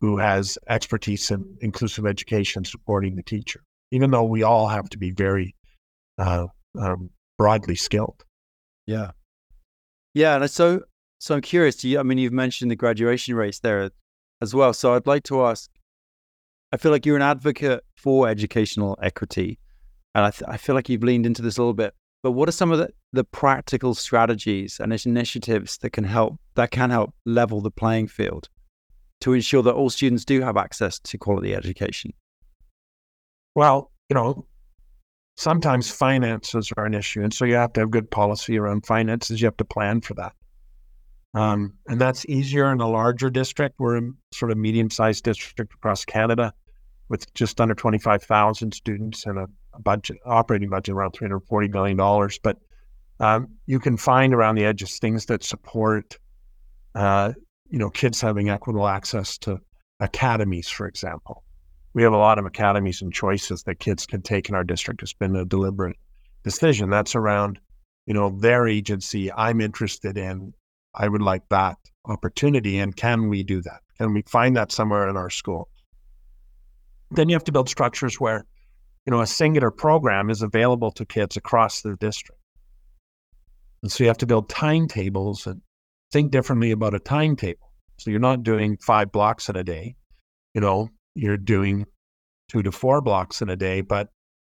[0.00, 3.60] who has expertise in inclusive education supporting the teacher.
[3.90, 5.54] Even though we all have to be very
[6.18, 6.46] uh,
[6.78, 8.24] um, broadly skilled.
[8.86, 9.12] Yeah,
[10.12, 10.82] yeah, and so
[11.24, 11.82] so I'm curious.
[11.82, 13.90] You, I mean, you've mentioned the graduation rates there
[14.42, 14.74] as well.
[14.74, 15.70] So I'd like to ask.
[16.70, 19.58] I feel like you're an advocate for educational equity,
[20.14, 21.94] and I, th- I feel like you've leaned into this a little bit.
[22.22, 26.72] But what are some of the, the practical strategies and initiatives that can help that
[26.72, 28.50] can help level the playing field
[29.22, 32.12] to ensure that all students do have access to quality education?
[33.54, 34.44] Well, you know,
[35.38, 39.40] sometimes finances are an issue, and so you have to have good policy around finances.
[39.40, 40.34] You have to plan for that.
[41.34, 43.76] Um, and that's easier in a larger district.
[43.78, 46.54] We're a sort of medium sized district across Canada
[47.08, 52.30] with just under 25,000 students and a, a, budget, operating budget around $340 million.
[52.42, 52.58] But
[53.20, 56.18] um, you can find around the edges things that support,
[56.94, 57.32] uh,
[57.68, 59.58] you know, kids having equitable access to
[60.00, 61.42] academies, for example.
[61.94, 65.02] We have a lot of academies and choices that kids can take in our district.
[65.02, 65.96] It's been a deliberate
[66.42, 66.90] decision.
[66.90, 67.58] That's around,
[68.06, 69.32] you know, their agency.
[69.32, 70.52] I'm interested in
[70.94, 71.76] I would like that
[72.06, 72.78] opportunity.
[72.78, 73.80] And can we do that?
[73.98, 75.68] Can we find that somewhere in our school?
[77.10, 78.44] Then you have to build structures where,
[79.06, 82.40] you know, a singular program is available to kids across the district.
[83.82, 85.60] And so you have to build timetables and
[86.12, 87.70] think differently about a timetable.
[87.98, 89.94] So you're not doing five blocks in a day,
[90.54, 91.86] you know, you're doing
[92.48, 94.08] two to four blocks in a day, but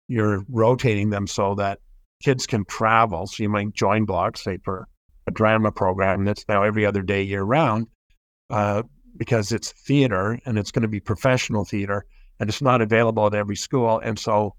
[0.08, 1.80] you're rotating them so that
[2.22, 3.28] kids can travel.
[3.28, 4.88] So you might join blocks, say for
[5.28, 7.88] a drama program that's now every other day year round
[8.50, 8.84] uh,
[9.18, 12.06] because it's theater and it's going to be professional theater
[12.40, 14.00] and it's not available at every school.
[14.00, 14.56] And so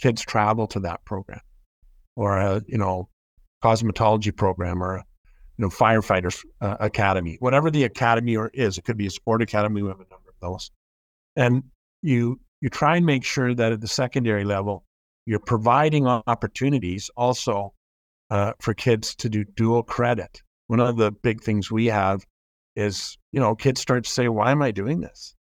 [0.00, 1.40] kids travel to that program
[2.16, 3.08] or a, you know,
[3.62, 5.04] cosmetology program or a,
[5.58, 9.42] you know, firefighters uh, academy, whatever the academy or is, it could be a sport
[9.42, 9.82] academy.
[9.82, 10.70] We have a number of those.
[11.34, 11.62] And
[12.02, 14.84] you, you try and make sure that at the secondary level,
[15.26, 17.74] you're providing opportunities also
[18.30, 20.42] uh, for kids to do dual credit.
[20.66, 22.24] One of the big things we have
[22.74, 25.34] is, you know, kids start to say, why am I doing this?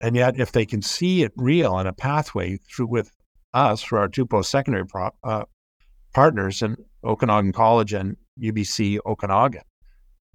[0.00, 3.10] And yet, if they can see it real on a pathway through with
[3.54, 4.84] us for our two post secondary
[5.22, 5.44] uh,
[6.12, 9.62] partners in Okanagan College and UBC Okanagan,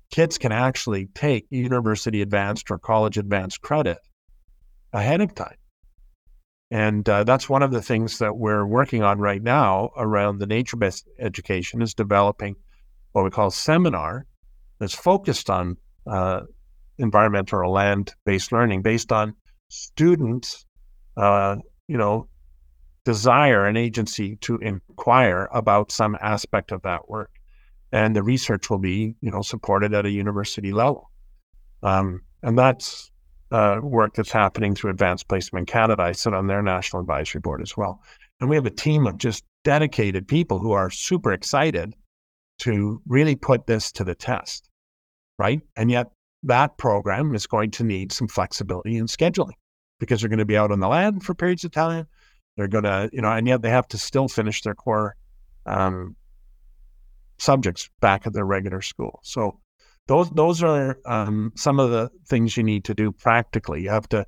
[0.10, 4.00] kids can actually take university advanced or college advanced credit
[4.92, 5.59] ahead of time.
[6.72, 10.46] And uh, that's one of the things that we're working on right now around the
[10.46, 12.56] nature based education is developing
[13.12, 14.26] what we call seminar
[14.80, 16.42] that's focused on uh,
[17.00, 19.36] environmental or land-based learning based on
[19.70, 20.66] students,
[21.18, 21.56] uh,
[21.88, 22.28] you know,
[23.04, 27.32] desire and agency to inquire about some aspect of that work,
[27.92, 31.10] and the research will be, you know, supported at a university level.
[31.82, 33.12] Um, and that's
[33.52, 36.04] uh, work that's happening through Advanced Placement Canada.
[36.04, 38.02] I sit on their national advisory board as well.
[38.40, 41.96] And we have a team of just dedicated people who are super excited
[42.60, 44.70] to really put this to the test,
[45.38, 45.62] right?
[45.76, 46.08] And yet
[46.44, 49.54] that program is going to need some flexibility in scheduling
[50.00, 52.08] because they're going to be out on the land for periods of time.
[52.56, 55.16] They're going to, you know, and yet they have to still finish their core
[55.66, 56.16] um,
[57.38, 59.20] subjects back at their regular school.
[59.24, 59.60] So
[60.10, 63.84] those those are um, some of the things you need to do practically.
[63.84, 64.26] You have to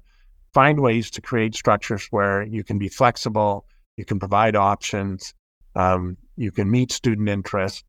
[0.53, 3.65] find ways to create structures where you can be flexible,
[3.97, 5.33] you can provide options,
[5.75, 7.83] um, you can meet student interest,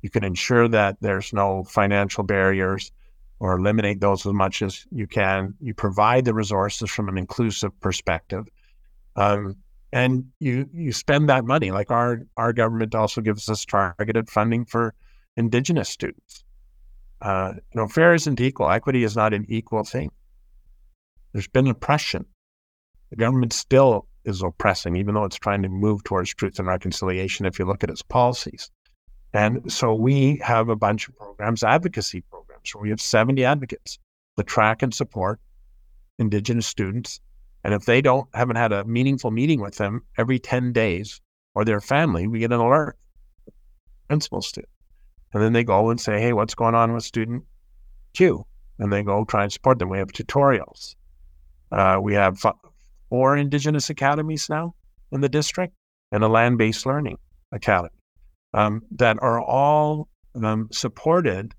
[0.00, 2.90] you can ensure that there's no financial barriers
[3.40, 5.52] or eliminate those as much as you can.
[5.60, 8.46] You provide the resources from an inclusive perspective.
[9.16, 9.56] Um,
[9.92, 11.72] and you you spend that money.
[11.72, 14.94] Like our our government also gives us targeted funding for
[15.36, 16.44] Indigenous students
[17.20, 18.70] uh, you know, fair isn't equal.
[18.70, 20.10] Equity is not an equal thing.
[21.32, 22.26] There's been oppression.
[23.10, 27.46] The government still is oppressing, even though it's trying to move towards truth and reconciliation
[27.46, 28.70] if you look at its policies.
[29.32, 33.98] And so we have a bunch of programs, advocacy programs, where we have 70 advocates
[34.36, 35.40] that track and support
[36.18, 37.20] Indigenous students.
[37.64, 41.20] And if they don't haven't had a meaningful meeting with them every 10 days
[41.54, 42.96] or their family, we get an alert.
[44.08, 44.62] Principals do.
[45.34, 47.42] And then they go and say, hey, what's going on with student
[48.14, 48.46] Q?
[48.78, 49.90] And they go try and support them.
[49.90, 50.94] We have tutorials.
[51.72, 52.40] Uh, we have
[53.08, 54.74] four Indigenous academies now
[55.10, 55.74] in the district
[56.12, 57.18] and a land based learning
[57.52, 57.90] academy
[58.54, 60.08] um, that are all
[60.40, 61.52] um, supported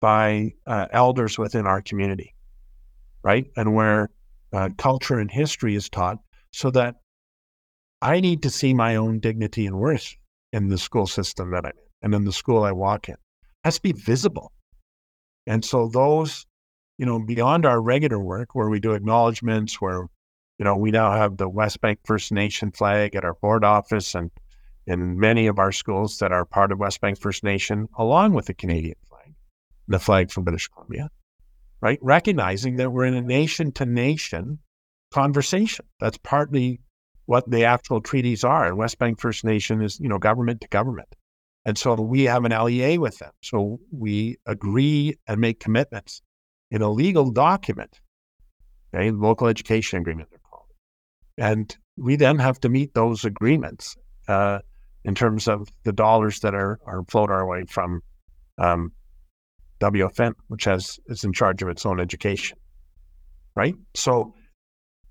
[0.00, 2.34] by uh, elders within our community,
[3.22, 3.46] right?
[3.56, 4.10] And where
[4.52, 6.18] uh, culture and history is taught
[6.50, 6.96] so that
[8.02, 10.16] I need to see my own dignity and worth
[10.52, 13.14] in the school system that I'm in and in the school I walk in.
[13.14, 14.52] It has to be visible.
[15.46, 16.46] And so those,
[16.98, 20.06] you know, beyond our regular work where we do acknowledgments, where,
[20.58, 24.30] you know, we now have the Westbank First Nation flag at our board office and
[24.86, 28.54] in many of our schools that are part of Westbank First Nation, along with the
[28.54, 29.34] Canadian flag,
[29.88, 31.10] the flag from British Columbia,
[31.80, 31.98] right?
[32.02, 34.58] Recognizing that we're in a nation to nation
[35.12, 35.84] conversation.
[36.00, 36.80] That's partly
[37.26, 38.66] what the actual treaties are.
[38.66, 41.14] And Westbank First Nation is, you know, government to government.
[41.64, 43.32] And so we have an LEA with them.
[43.42, 46.22] So we agree and make commitments
[46.70, 48.00] in a legal document,
[48.94, 50.66] okay, local education agreement, they're called.
[51.36, 53.96] And we then have to meet those agreements
[54.28, 54.60] uh,
[55.04, 58.02] in terms of the dollars that are, are flowed our way from
[58.58, 58.92] um,
[59.80, 62.58] WFN, which has is in charge of its own education,
[63.56, 63.74] right?
[63.94, 64.34] So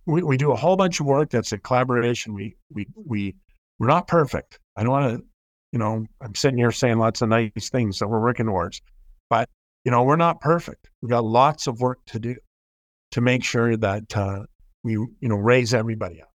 [0.06, 2.34] we, we do a whole bunch of work that's a collaboration.
[2.34, 3.36] We we we
[3.80, 4.60] we're not perfect.
[4.76, 5.26] I don't want to
[5.72, 8.82] you know, I'm sitting here saying lots of nice things that we're working towards,
[9.30, 9.50] but
[9.86, 10.90] you know, we're not perfect.
[11.02, 12.36] We've got lots of work to do
[13.12, 14.44] to make sure that uh,
[14.84, 16.32] we, you know, raise everybody up,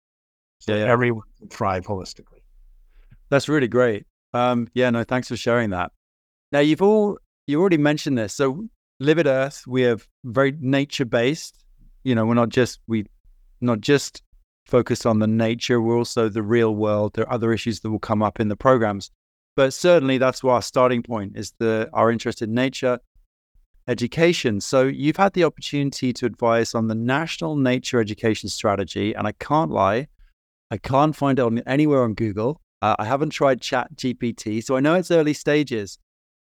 [0.59, 0.91] so yeah, yeah.
[0.91, 2.43] everyone can thrive holistically.
[3.31, 4.07] That's really great.
[4.33, 5.93] Um, yeah, no, thanks for sharing that.
[6.53, 8.35] Now you've all you already mentioned this.
[8.35, 8.69] So
[9.01, 11.65] Live at Earth, we have very nature based.
[12.05, 13.07] You know, we're not just we
[13.61, 14.23] not just
[14.67, 15.81] focused on the nature.
[15.81, 17.15] We're also the real world.
[17.15, 19.11] There are other issues that will come up in the programs.
[19.57, 22.99] But certainly that's our starting point is the our interest in nature
[23.87, 24.61] education.
[24.61, 29.33] So you've had the opportunity to advise on the National Nature Education Strategy, and I
[29.33, 30.09] can't lie,
[30.71, 32.61] I can't find it on anywhere on Google.
[32.83, 35.99] Uh, I haven't tried Chat GPT, so I know it's early stages,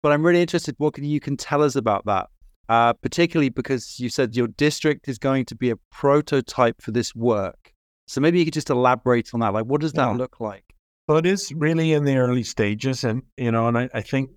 [0.02, 2.28] but I'm really interested what you can tell us about that.
[2.68, 7.14] Uh, particularly because you said your district is going to be a prototype for this
[7.14, 7.72] work.
[8.08, 9.52] So maybe you could just elaborate on that.
[9.52, 10.16] Like, what does that yeah.
[10.16, 10.64] look like?
[11.08, 14.30] Well, it is really in the early stages, and you know, and I, I think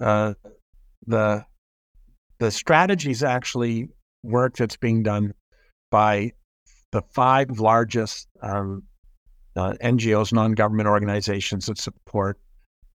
[0.00, 0.34] uh,
[1.06, 1.44] the
[2.40, 3.88] the strategies actually
[4.24, 5.34] work that's being done
[5.90, 6.32] by
[6.90, 8.82] the five largest um,
[9.56, 12.38] uh, NGOs, non-government organizations that support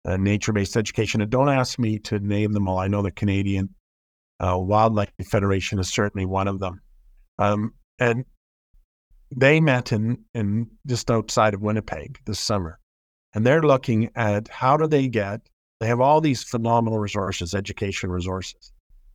[0.04, 1.20] uh, nature-based education.
[1.20, 2.78] And don't ask me to name them all.
[2.78, 3.68] I know the Canadian
[4.40, 6.80] uh, Wildlife Federation is certainly one of them,
[7.38, 8.24] um, and
[9.36, 12.78] they met in in just outside of Winnipeg this summer,
[13.34, 15.40] and they're looking at how do they get,
[15.80, 18.72] they have all these phenomenal resources, education resources.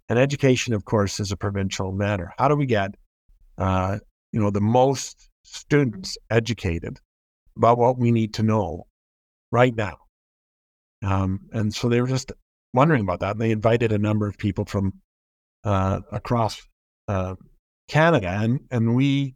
[0.10, 2.32] And education, of course, is a provincial matter.
[2.38, 2.96] How do we get,
[3.58, 4.00] uh,
[4.32, 7.00] you know, the most students educated
[7.58, 8.86] about what we need to know
[9.52, 9.98] right now?
[11.04, 12.32] Um, and so they were just
[12.74, 13.32] wondering about that.
[13.32, 14.94] And they invited a number of people from
[15.64, 16.62] uh, across
[17.08, 17.36] uh,
[17.88, 19.36] Canada, and and we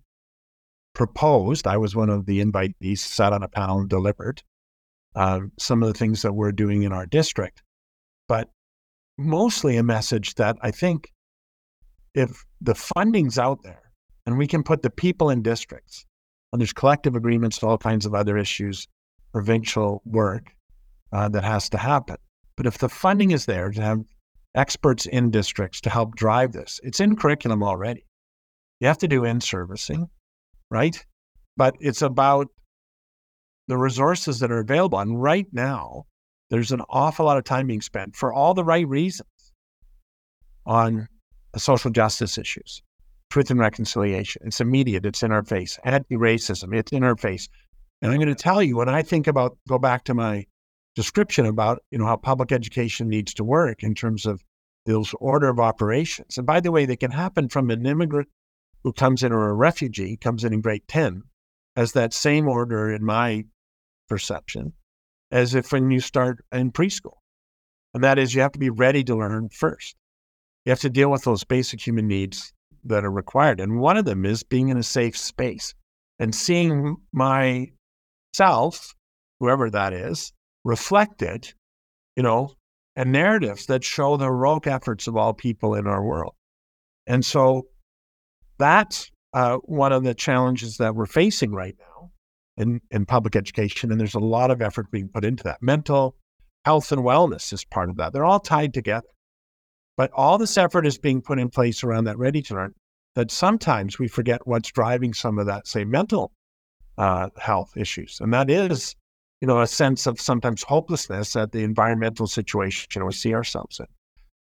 [0.93, 1.67] proposed.
[1.67, 4.41] I was one of the invitees, sat on a panel and delivered
[5.17, 7.63] um, some of the things that we're doing in our district,
[8.27, 8.49] but
[9.17, 11.11] mostly a message that I think
[12.13, 13.81] if the funding's out there
[14.27, 16.05] and we can put the people in districts
[16.53, 18.87] and there's collective agreements all kinds of other issues,
[19.31, 20.53] provincial work
[21.11, 22.17] uh, that has to happen.
[22.55, 23.99] But if the funding is there to have
[24.53, 28.05] experts in districts to help drive this, it's in curriculum already.
[28.79, 30.09] You have to do in servicing,
[30.69, 31.03] right?
[31.55, 32.49] But it's about
[33.67, 34.99] the resources that are available.
[34.99, 36.05] And right now,
[36.49, 39.29] there's an awful lot of time being spent for all the right reasons
[40.65, 41.07] on
[41.57, 42.81] social justice issues,
[43.29, 44.43] truth and reconciliation.
[44.45, 45.77] It's immediate, it's in our face.
[45.83, 47.49] Anti racism, it's in our face.
[48.01, 50.45] And I'm going to tell you, when I think about, go back to my
[50.95, 54.43] description about, you know, how public education needs to work in terms of
[54.85, 56.37] those order of operations.
[56.37, 58.29] And by the way, they can happen from an immigrant
[58.83, 61.23] who comes in or a refugee comes in in grade 10
[61.75, 63.45] as that same order in my
[64.07, 64.73] perception
[65.31, 67.17] as if when you start in preschool.
[67.93, 69.95] And that is you have to be ready to learn first.
[70.65, 72.53] You have to deal with those basic human needs
[72.85, 73.59] that are required.
[73.59, 75.73] And one of them is being in a safe space
[76.19, 78.93] and seeing myself,
[79.39, 80.33] whoever that is,
[80.63, 81.53] reflected,
[82.15, 82.53] you know,
[82.95, 86.33] and narratives that show the heroic efforts of all people in our world.
[87.05, 87.67] And so
[88.57, 92.11] that's uh, one of the challenges that we're facing right now
[92.57, 93.91] in, in public education.
[93.91, 95.61] And there's a lot of effort being put into that.
[95.61, 96.15] Mental
[96.65, 98.13] health and wellness is part of that.
[98.13, 99.07] They're all tied together.
[99.95, 102.73] But all this effort is being put in place around that ready to learn
[103.15, 106.31] that sometimes we forget what's driving some of that, say, mental
[106.99, 108.19] uh, health issues.
[108.21, 108.95] And that is,
[109.41, 113.87] you know, a sense of sometimes hopelessness at the environmental situation we see ourselves in.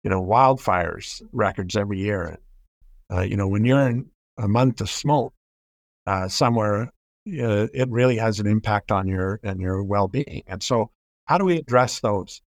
[0.05, 2.39] You know, wildfires records every year.
[3.11, 5.33] Uh, you know, when you're in a month of smoke
[6.07, 6.93] uh, somewhere,
[7.27, 10.43] uh, it really has an impact on your and your well-being.
[10.47, 10.91] And so,
[11.27, 12.43] how do we address those?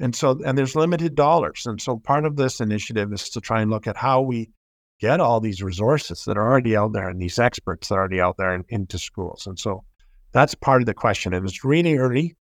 [0.00, 1.66] And so, and there's limited dollars.
[1.66, 4.50] And so, part of this initiative is to try and look at how we
[5.00, 8.20] get all these resources that are already out there and these experts that are already
[8.20, 9.46] out there in, into schools.
[9.46, 9.84] And so,
[10.32, 11.34] that's part of the question.
[11.34, 12.36] And it's really early.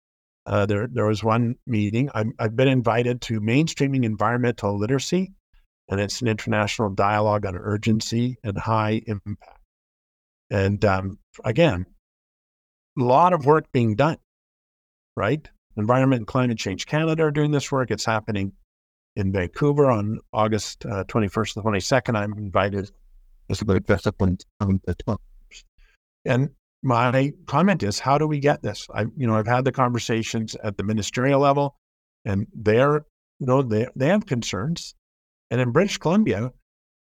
[0.46, 2.10] Uh, there, there was one meeting.
[2.16, 5.34] i I've been invited to mainstreaming environmental literacy
[5.90, 9.60] and it's an international dialogue on urgency and high impact.
[10.52, 11.86] And um, again,
[12.98, 14.18] a lot of work being done,
[15.16, 15.48] right?
[15.78, 17.92] Environment and Climate Change Canada are doing this work.
[17.92, 18.54] It's happening
[19.16, 22.16] in Vancouver on August uh, 21st and 22nd.
[22.16, 22.92] I'm invited
[23.50, 25.18] as the discipline on the 12th.
[26.26, 26.50] And
[26.84, 28.88] my comment is, how do we get this?
[28.94, 31.76] I, you know, I've had the conversations at the ministerial level,
[32.26, 33.06] and they're,
[33.40, 34.96] you know, they they have concerns.
[35.52, 36.52] And in British Columbia,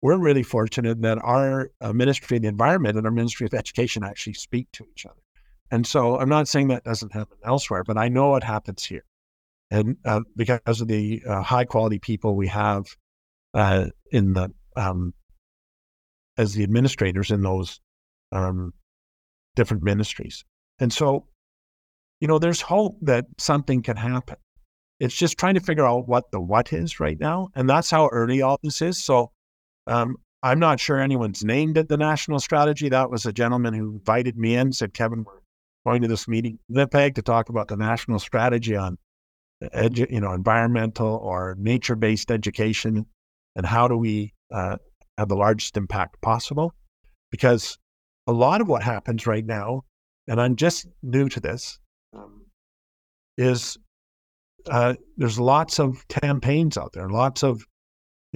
[0.08, 4.06] we're really fortunate that our uh, Ministry of the Environment and our Ministry of Education
[4.06, 5.20] actually speak to each other.
[5.70, 9.04] And so I'm not saying that doesn't happen elsewhere, but I know it happens here.
[9.70, 12.86] And uh, because of the uh, high quality people we have
[13.54, 15.14] uh, in the, um,
[16.38, 17.82] as the administrators in those
[18.32, 18.74] um,
[19.58, 20.46] different ministries.
[20.80, 21.26] And so,
[22.22, 24.38] you know, there's hope that something can happen.
[25.02, 27.50] It's just trying to figure out what the what is right now.
[27.56, 29.04] And that's how early all this is.
[29.04, 29.32] So
[29.88, 32.90] um, I'm not sure anyone's named it the national strategy.
[32.90, 36.60] That was a gentleman who invited me in, said, Kevin, we're going to this meeting
[36.70, 38.98] in Winnipeg to talk about the national strategy on
[39.64, 43.06] edu- you know, environmental or nature-based education
[43.56, 44.78] and how do we uh,
[45.18, 46.74] have the largest impact possible.
[47.32, 47.78] Because
[48.28, 49.84] a lot of what happens right now,
[50.28, 51.80] and I'm just new to this,
[52.14, 52.46] um,
[53.38, 53.78] is
[54.70, 57.66] uh, there's lots of campaigns out there, lots of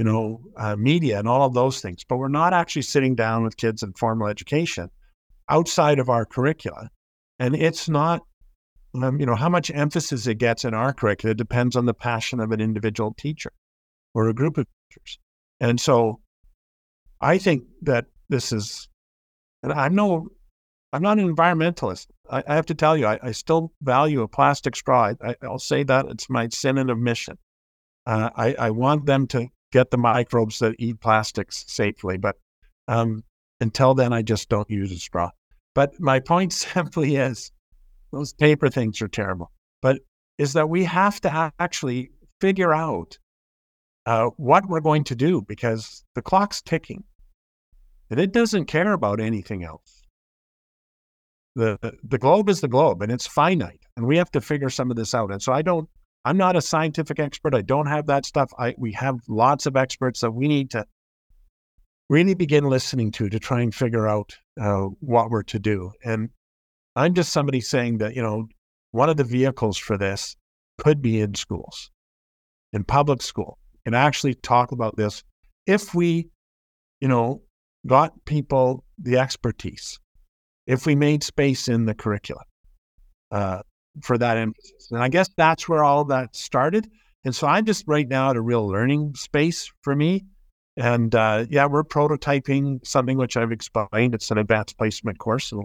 [0.02, 3.44] you know uh, media and all of those things, but we're not actually sitting down
[3.44, 4.90] with kids in formal education
[5.48, 6.90] outside of our curricula,
[7.38, 8.24] and it's not.
[8.96, 12.40] Um, you know how much emphasis it gets in our curricula depends on the passion
[12.40, 13.52] of an individual teacher
[14.16, 15.20] or a group of teachers,
[15.60, 16.20] and so
[17.22, 18.90] I think that this is,
[19.62, 20.30] and I'm no,
[20.94, 22.08] I'm not an environmentalist.
[22.28, 25.14] I, I have to tell you, I, I, still value a plastic straw.
[25.24, 27.38] I, will say that it's my sin and omission.
[28.08, 32.36] Uh, I, I, want them to get the microbes that eat plastics safely, but
[32.88, 33.24] um,
[33.60, 35.30] until then, I just don't use a straw.
[35.74, 37.52] But my point simply is,
[38.12, 39.52] those paper things are terrible.
[39.82, 40.00] But
[40.38, 42.12] is that we have to actually
[42.42, 43.18] figure out
[44.06, 47.04] uh, what we're going to do because the clock's ticking,
[48.10, 50.02] and it doesn't care about anything else
[51.56, 54.90] the the globe is the globe and it's finite and we have to figure some
[54.90, 55.90] of this out and so i don't
[56.26, 57.56] i'm not a scientific expert.
[57.56, 58.52] I don't have that stuff.
[58.58, 60.86] I we have lots of experts that we need to
[62.10, 65.92] really begin listening to to try and figure out uh, what we're to do.
[66.04, 66.30] And
[66.96, 68.48] I'm just somebody saying that, you know,
[68.92, 70.36] one of the vehicles for this
[70.78, 71.90] could be in schools,
[72.74, 75.24] in public school, and actually talk about this.
[75.66, 76.28] If we,
[77.00, 77.44] you know,
[77.88, 79.98] got people the expertise,
[80.68, 82.44] if we made space in the curriculum
[83.32, 83.62] uh,
[84.02, 84.90] for that emphasis.
[84.92, 86.90] And I guess that's where all that started.
[87.24, 90.26] And so I'm just right now at a real learning space for me.
[90.78, 94.16] And uh, yeah, we're prototyping something which I've explained.
[94.16, 95.52] It's an advanced placement course.
[95.52, 95.64] And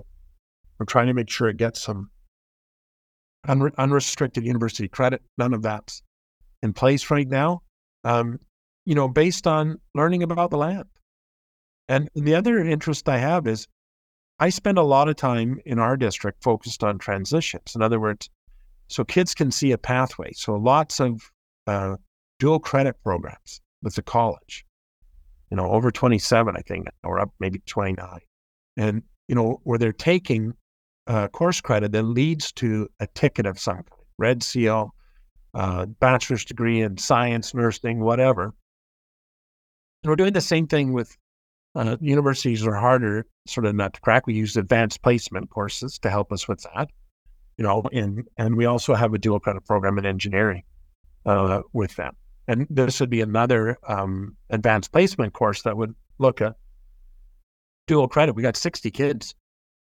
[0.79, 2.11] we're trying to make sure it gets some
[3.47, 5.23] unre- unrestricted university credit.
[5.39, 6.03] None of that's
[6.63, 7.63] in place right now.
[8.05, 8.41] Um,
[8.85, 10.85] you know, based on learning about the land.
[11.89, 13.67] And the other interest I have is
[14.39, 17.75] I spend a lot of time in our district focused on transitions.
[17.75, 18.29] In other words,
[18.89, 20.33] so kids can see a pathway.
[20.33, 21.31] So lots of
[21.67, 21.97] uh,
[22.39, 24.65] dual credit programs with the college.
[25.51, 28.19] You know, over 27, I think, or up maybe 29.
[28.77, 30.53] And, you know, where they're taking
[31.07, 33.87] uh, course credit that leads to a ticket of some kind,
[34.19, 34.95] Red Seal,
[35.55, 38.45] uh, bachelor's degree in science, nursing, whatever.
[40.03, 41.17] And we're doing the same thing with
[41.77, 44.27] uh, universities are harder, sort of not to crack.
[44.27, 46.89] We use advanced placement courses to help us with that,
[47.59, 50.63] you know, and and we also have a dual credit program in engineering
[51.27, 52.17] uh, with them.
[52.49, 56.55] And this would be another um, advanced placement course that would look at
[57.87, 58.35] dual credit.
[58.35, 59.35] We got 60 kids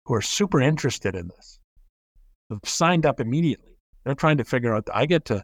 [0.05, 1.59] who are super interested in this,
[2.49, 3.77] have signed up immediately.
[4.03, 5.43] They're trying to figure out, I get to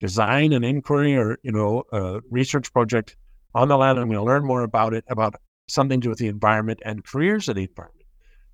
[0.00, 3.16] design an inquiry or, you know, a research project
[3.54, 3.98] on the land.
[3.98, 5.34] I'm going to learn more about it, about
[5.68, 8.06] something to do with the environment and careers of the environment.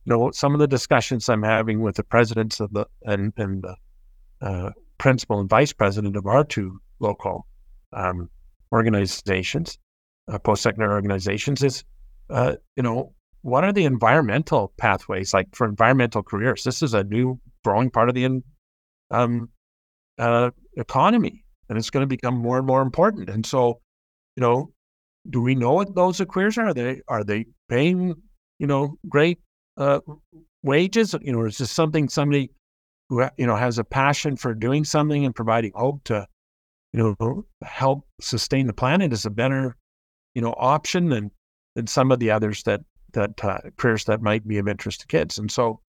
[0.04, 3.62] You know, some of the discussions I'm having with the presidents of the and, and
[3.62, 3.76] the
[4.42, 7.46] uh, principal and vice president of our two local
[7.92, 8.28] um,
[8.72, 9.78] organizations,
[10.28, 11.84] uh, post-secondary organizations, is
[12.30, 16.64] uh, you know what are the environmental pathways like for environmental careers?
[16.64, 18.42] This is a new growing part of the
[19.10, 19.48] um,
[20.18, 23.28] uh, economy, and it's going to become more and more important.
[23.28, 23.80] And so,
[24.36, 24.72] you know,
[25.30, 26.66] do we know what those careers are?
[26.66, 28.14] Are they are they paying
[28.58, 29.38] you know great
[29.76, 30.00] uh,
[30.62, 31.14] wages?
[31.20, 32.50] You know, is this something somebody
[33.08, 36.26] who you know has a passion for doing something and providing hope to
[36.92, 39.76] you know help sustain the planet is a better
[40.34, 41.30] you know option than
[41.74, 42.80] than some of the others that
[43.14, 45.38] that uh, careers that might be of interest to kids.
[45.38, 45.80] And so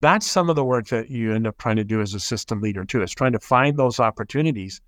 [0.00, 2.60] that's some of the work that you end up trying to do as a system
[2.60, 4.80] leader too, is trying to find those opportunities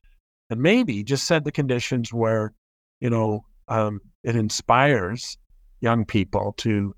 [0.51, 2.53] and maybe just set the conditions where,
[3.01, 5.37] you know, um, it inspires
[5.81, 6.95] young people to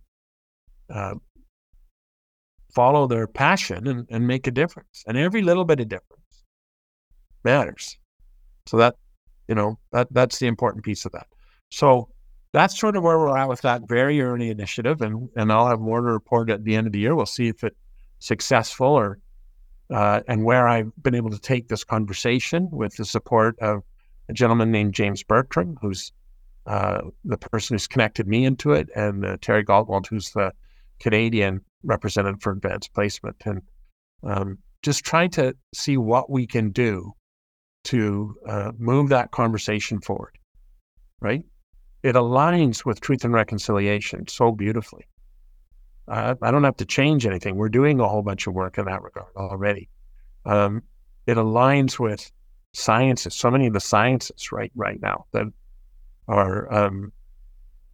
[0.91, 1.15] uh,
[2.75, 5.05] follow their passion and, and make a difference.
[5.07, 6.45] And every little bit of difference
[7.45, 7.97] matters.
[8.67, 8.97] So that,
[9.49, 11.27] you know, that that's the important piece of that.
[11.71, 12.09] So
[12.53, 15.81] that's sort of where we're at with that very early initiative, and and I'll have
[15.81, 17.15] more to report at the end of the year.
[17.15, 17.77] We'll see if it's
[18.19, 19.19] successful or
[19.91, 23.83] uh, and where I've been able to take this conversation with the support of
[24.29, 26.13] a gentleman named James Bertram, who's
[26.67, 30.53] uh, the person who's connected me into it, and uh, Terry Galtwald, who's the
[30.99, 33.63] Canadian representative for advanced placement, and
[34.25, 37.13] um, just trying to see what we can do
[37.85, 40.37] to uh, move that conversation forward,
[41.21, 41.45] right?
[42.07, 45.05] it aligns with truth and reconciliation so beautifully.
[46.07, 47.57] Uh, I don't have to change anything.
[47.57, 49.89] We're doing a whole bunch of work in that regard already.
[50.45, 50.85] Um,
[51.27, 52.31] it aligns with
[52.77, 55.47] sciences, so many of the sciences right right now that
[56.29, 57.13] are um,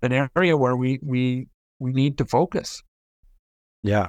[0.02, 1.46] an area where we we
[1.78, 2.82] we need to focus.
[3.82, 4.08] Yeah.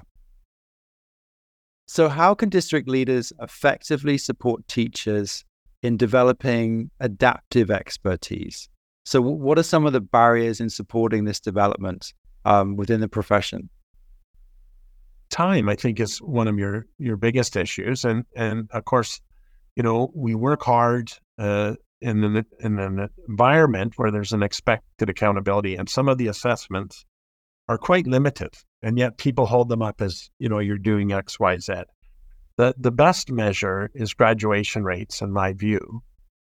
[1.85, 5.45] So, how can district leaders effectively support teachers
[5.83, 8.69] in developing adaptive expertise?
[9.05, 12.13] So, what are some of the barriers in supporting this development
[12.45, 13.69] um, within the profession?
[15.29, 19.19] Time, I think, is one of your your biggest issues, and and of course,
[19.75, 25.09] you know, we work hard uh, in an in an environment where there's an expected
[25.09, 27.05] accountability, and some of the assessments
[27.69, 31.39] are quite limited, and yet people hold them up as you know you're doing X,
[31.39, 31.73] Y, Z.
[32.57, 36.03] The the best measure is graduation rates, in my view,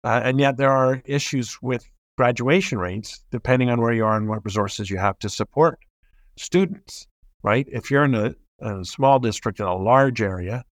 [0.02, 4.28] uh, and yet there are issues with graduation rates depending on where you are and
[4.28, 5.78] what resources you have to support
[6.36, 7.06] students,
[7.42, 7.66] right?
[7.70, 10.64] If you're in a, a small district in a large area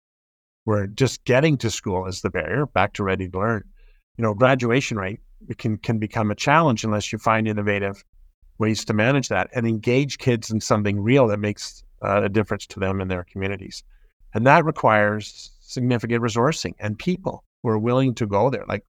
[0.66, 3.64] where just getting to school is the barrier, back to ready to learn,
[4.18, 5.20] you know, graduation rate
[5.58, 8.04] can, can become a challenge unless you find innovative
[8.60, 12.68] ways to manage that and engage kids in something real that makes uh, a difference
[12.68, 13.84] to them and their communities.
[14.34, 18.66] And that requires significant resourcing and people who are willing to go there.
[18.68, 18.86] Like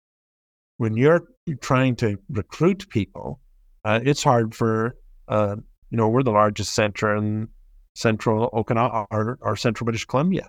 [0.77, 1.23] when you're
[1.61, 3.41] trying to recruit people
[3.85, 4.97] uh, it's hard for
[5.29, 5.57] uh,
[5.91, 7.49] you know we're the largest center in
[7.95, 10.49] central Okanagan or, or central British Columbia,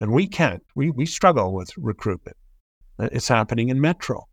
[0.00, 0.62] and we can't.
[0.74, 2.36] We we struggle with recruitment.
[2.98, 4.26] Uh, it's happening in Metro,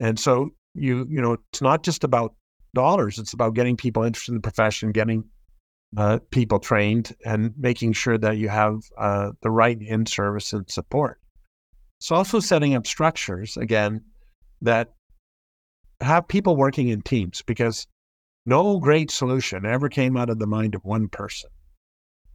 [0.00, 2.34] and so you you know it's not just about
[2.74, 3.18] dollars.
[3.18, 5.24] It's about getting people interested in the profession, getting
[5.96, 10.68] uh, people trained, and making sure that you have uh, the right in service and
[10.70, 11.20] support.
[12.00, 14.02] It's also setting up structures again
[14.62, 14.94] that
[16.00, 17.86] have people working in teams because
[18.46, 21.50] no great solution ever came out of the mind of one person.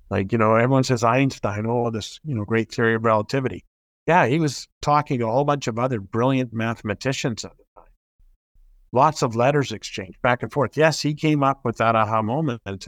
[0.10, 3.64] Like, you know, everyone says Einstein, oh, this, you know, great theory of relativity.
[4.08, 7.92] Yeah, he was talking to a whole bunch of other brilliant mathematicians at the time.
[8.92, 10.76] Lots of letters exchanged back and forth.
[10.76, 12.84] Yes, he came up with that aha moment and,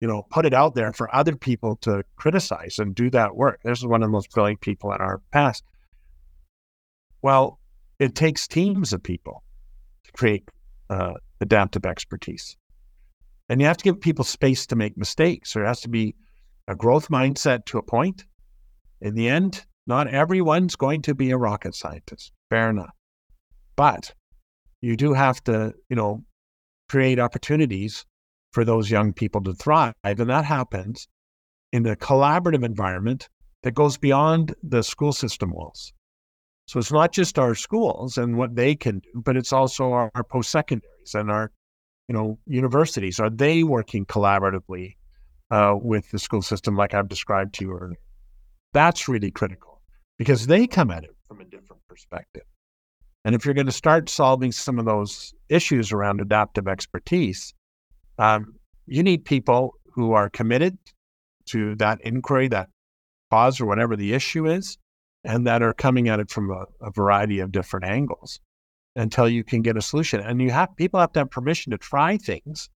[0.00, 3.60] you know, put it out there for other people to criticize and do that work.
[3.64, 5.64] This is one of the most brilliant people in our past.
[7.22, 7.58] Well,
[7.98, 9.42] it takes teams of people
[10.04, 10.46] to create
[10.90, 12.58] uh, adaptive expertise.
[13.48, 15.54] And you have to give people space to make mistakes.
[15.54, 16.14] There has to be
[16.72, 18.24] a growth mindset to a point.
[19.00, 22.32] In the end, not everyone's going to be a rocket scientist.
[22.48, 22.94] Fair enough.
[23.76, 24.14] But
[24.80, 26.24] you do have to, you know,
[26.88, 28.04] create opportunities
[28.52, 29.92] for those young people to thrive.
[30.04, 31.08] And that happens
[31.72, 33.28] in a collaborative environment
[33.62, 35.92] that goes beyond the school system walls.
[36.66, 40.10] So it's not just our schools and what they can do, but it's also our,
[40.14, 41.50] our post secondaries and our,
[42.08, 43.20] you know, universities.
[43.20, 44.96] Are they working collaboratively
[45.52, 48.00] uh, with the school system like I've described to you earlier?
[48.72, 49.82] That's really critical
[50.18, 52.44] because they come at it from a different perspective.
[53.24, 57.54] And if you're going to start solving some of those issues around adaptive expertise,
[58.18, 58.54] um,
[58.86, 60.78] you need people who are committed
[61.50, 62.70] to that inquiry, that
[63.30, 64.78] cause, or whatever the issue is,
[65.22, 68.40] and that are coming at it from a, a, variety of different angles
[68.96, 70.20] until you can get a solution.
[70.20, 72.68] And you have people have to have permission to try things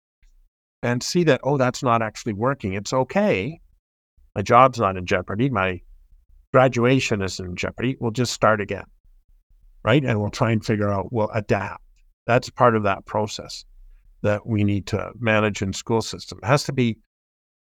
[0.84, 2.74] and see that, oh, that's not actually working.
[2.74, 3.58] It's okay.
[4.36, 5.48] My job's not in jeopardy.
[5.48, 5.80] My
[6.52, 7.96] graduation is in jeopardy.
[7.98, 8.84] We'll just start again.
[9.82, 10.04] Right.
[10.04, 11.82] And we'll try and figure out, we'll adapt.
[12.26, 13.64] That's part of that process
[14.22, 16.38] that we need to manage in school system.
[16.42, 16.98] It has to be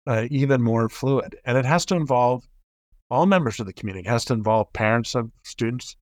[0.06, 2.46] uh, even more fluid and it has to involve
[3.10, 4.06] all members of the community.
[4.06, 5.96] It has to involve parents of students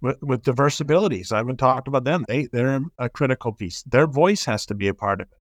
[0.00, 1.30] with, with diverse abilities.
[1.30, 2.24] I haven't talked about them.
[2.26, 3.82] They they're a critical piece.
[3.82, 5.38] Their voice has to be a part of it.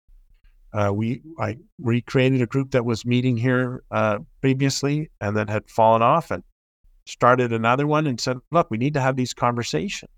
[0.72, 5.68] Uh, we I recreated a group that was meeting here uh, previously and then had
[5.68, 6.42] fallen off and
[7.06, 10.10] started another one and said, "Look, we need to have these conversations.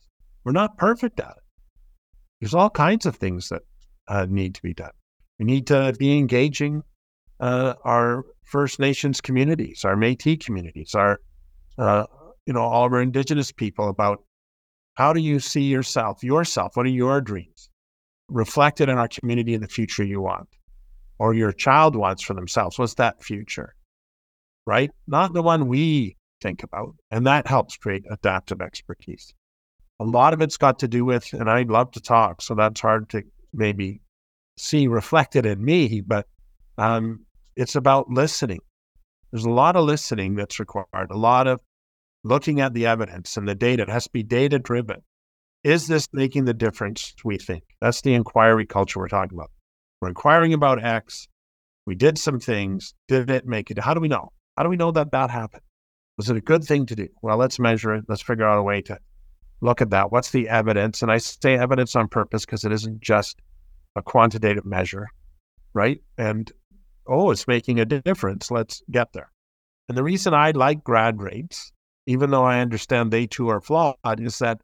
[0.45, 1.43] We're not perfect at it.
[2.41, 3.63] There's all kinds of things that
[4.07, 4.93] uh, need to be done.
[5.39, 6.83] We need to be engaging
[7.41, 11.21] uh, our First Nations communities, our Métis communities, our
[11.79, 12.07] uh,
[12.47, 14.23] you know all of our Indigenous people about
[14.95, 16.77] how do you see yourself, yourself?
[16.77, 17.71] What are your dreams
[18.29, 20.49] reflected in our community in the future you want,
[21.19, 22.79] or your child wants for themselves?
[22.79, 23.75] What's that future?
[24.67, 29.35] Right, not the one we think about, and that helps create adaptive expertise.
[30.01, 32.81] A lot of it's got to do with, and I'd love to talk, so that's
[32.81, 33.23] hard to
[33.53, 34.01] maybe
[34.57, 36.27] see reflected in me, but
[36.79, 37.25] um,
[37.57, 38.61] it's about listening.
[39.31, 41.61] There's a lot of listening that's required, a lot of
[42.23, 43.83] looking at the evidence and the data.
[43.83, 45.03] It has to be data driven.
[45.63, 47.65] Is this making the difference we think?
[47.85, 49.51] That's the inquiry culture we're talking about.
[50.01, 51.29] We're inquiring about X.
[51.85, 52.95] We did some things.
[53.09, 53.79] Did it make it?
[53.79, 54.33] How do we know?
[54.57, 55.61] How do we know that that happened?
[56.17, 57.09] Was it a good thing to do?
[57.21, 58.07] Well, let's measure it.
[58.09, 58.99] Let's figure out a way to
[59.61, 60.11] look at that.
[60.11, 61.03] What's the evidence?
[61.03, 63.39] And I say evidence on purpose because it isn't just
[63.97, 65.09] a quantitative measure,
[65.75, 66.01] right?
[66.17, 66.51] And
[67.07, 68.51] oh, it's making a difference.
[68.51, 69.31] Let's get there.
[69.91, 71.71] And the reason I like grad rates,
[72.07, 74.63] even though I understand they too are flawed, is that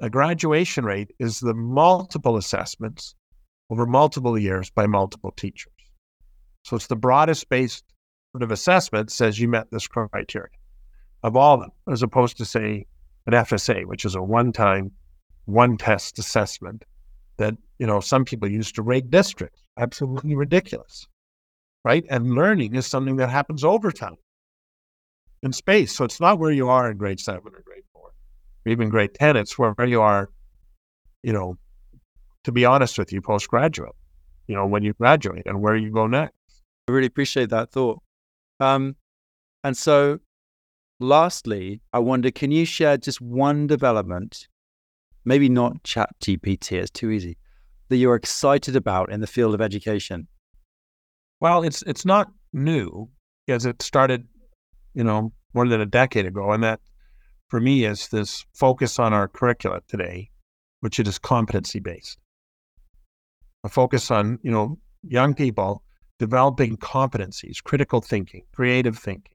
[0.00, 3.14] a graduation rate is the multiple assessments
[3.70, 5.72] over multiple years by multiple teachers.
[6.64, 7.84] So it's the broadest based
[8.32, 10.50] sort of assessment says you met this criteria
[11.22, 12.86] of all of them, as opposed to say
[13.26, 14.90] an FSA, which is a one time,
[15.44, 16.84] one test assessment
[17.36, 19.62] that, you know, some people use to rate districts.
[19.78, 21.06] Absolutely ridiculous
[21.84, 22.04] right?
[22.10, 24.16] And learning is something that happens over time
[25.42, 25.94] in space.
[25.94, 27.84] So it's not where you are in grade seven or grade
[28.66, 29.36] even grade 10.
[29.36, 30.30] It's where you are,
[31.22, 31.56] you know,
[32.44, 33.94] to be honest with you, postgraduate,
[34.46, 36.34] you know, when you graduate and where you go next.
[36.88, 38.02] I really appreciate that thought.
[38.58, 38.96] Um,
[39.62, 40.18] and so,
[40.98, 44.48] lastly, I wonder can you share just one development,
[45.24, 47.36] maybe not Chat GPT, it's too easy,
[47.88, 50.28] that you're excited about in the field of education
[51.40, 53.08] well, it's it's not new
[53.46, 54.28] because it started,
[54.94, 56.80] you know, more than a decade ago, and that
[57.50, 60.30] for me is this focus on our curricula today,
[60.80, 62.18] which it is competency based.
[63.64, 65.82] a focus on, you know, young people
[66.18, 69.34] developing competencies, critical thinking, creative thinking,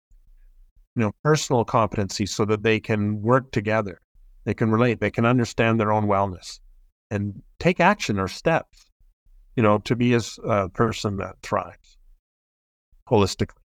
[0.96, 4.00] you know, personal competencies so that they can work together,
[4.46, 6.60] they can relate, they can understand their own wellness
[7.12, 8.86] and take action or steps,
[9.56, 11.98] you know, to be a person that thrives
[13.10, 13.65] holistically.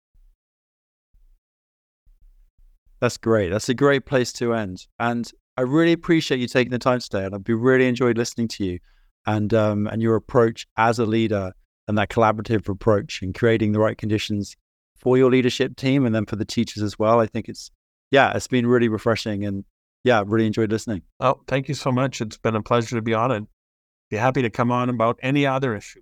[3.01, 3.49] That's great.
[3.49, 4.85] That's a great place to end.
[4.99, 7.25] And I really appreciate you taking the time today.
[7.25, 8.79] And I've been really enjoyed listening to you
[9.25, 11.51] and um, and your approach as a leader
[11.87, 14.55] and that collaborative approach and creating the right conditions
[14.95, 17.19] for your leadership team and then for the teachers as well.
[17.19, 17.71] I think it's
[18.11, 19.65] yeah, it's been really refreshing and
[20.03, 21.01] yeah, really enjoyed listening.
[21.19, 22.21] Oh, thank you so much.
[22.21, 23.43] It's been a pleasure to be on it.
[24.09, 26.01] Be happy to come on about any other issue,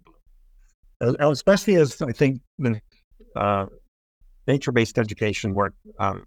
[1.00, 2.82] especially as I think the
[3.36, 3.68] uh,
[4.48, 6.26] nature-based education work um,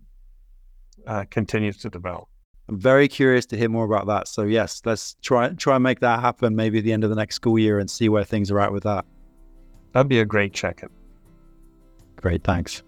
[1.07, 2.28] uh, continues to develop.
[2.68, 4.28] I'm very curious to hear more about that.
[4.28, 7.16] So yes, let's try try and make that happen maybe at the end of the
[7.16, 9.05] next school year and see where things are at with that.
[9.92, 10.88] That'd be a great check-in.
[12.16, 12.82] Great, thanks.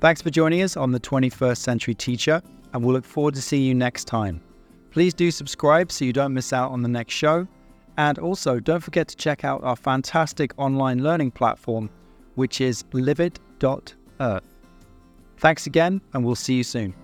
[0.00, 3.64] Thanks for joining us on the 21st Century Teacher, and we'll look forward to seeing
[3.64, 4.40] you next time.
[4.90, 7.46] Please do subscribe so you don't miss out on the next show.
[7.96, 11.88] And also, don't forget to check out our fantastic online learning platform,
[12.34, 14.53] which is livid.earth.
[15.38, 16.94] Thanks again, and we'll see you soon.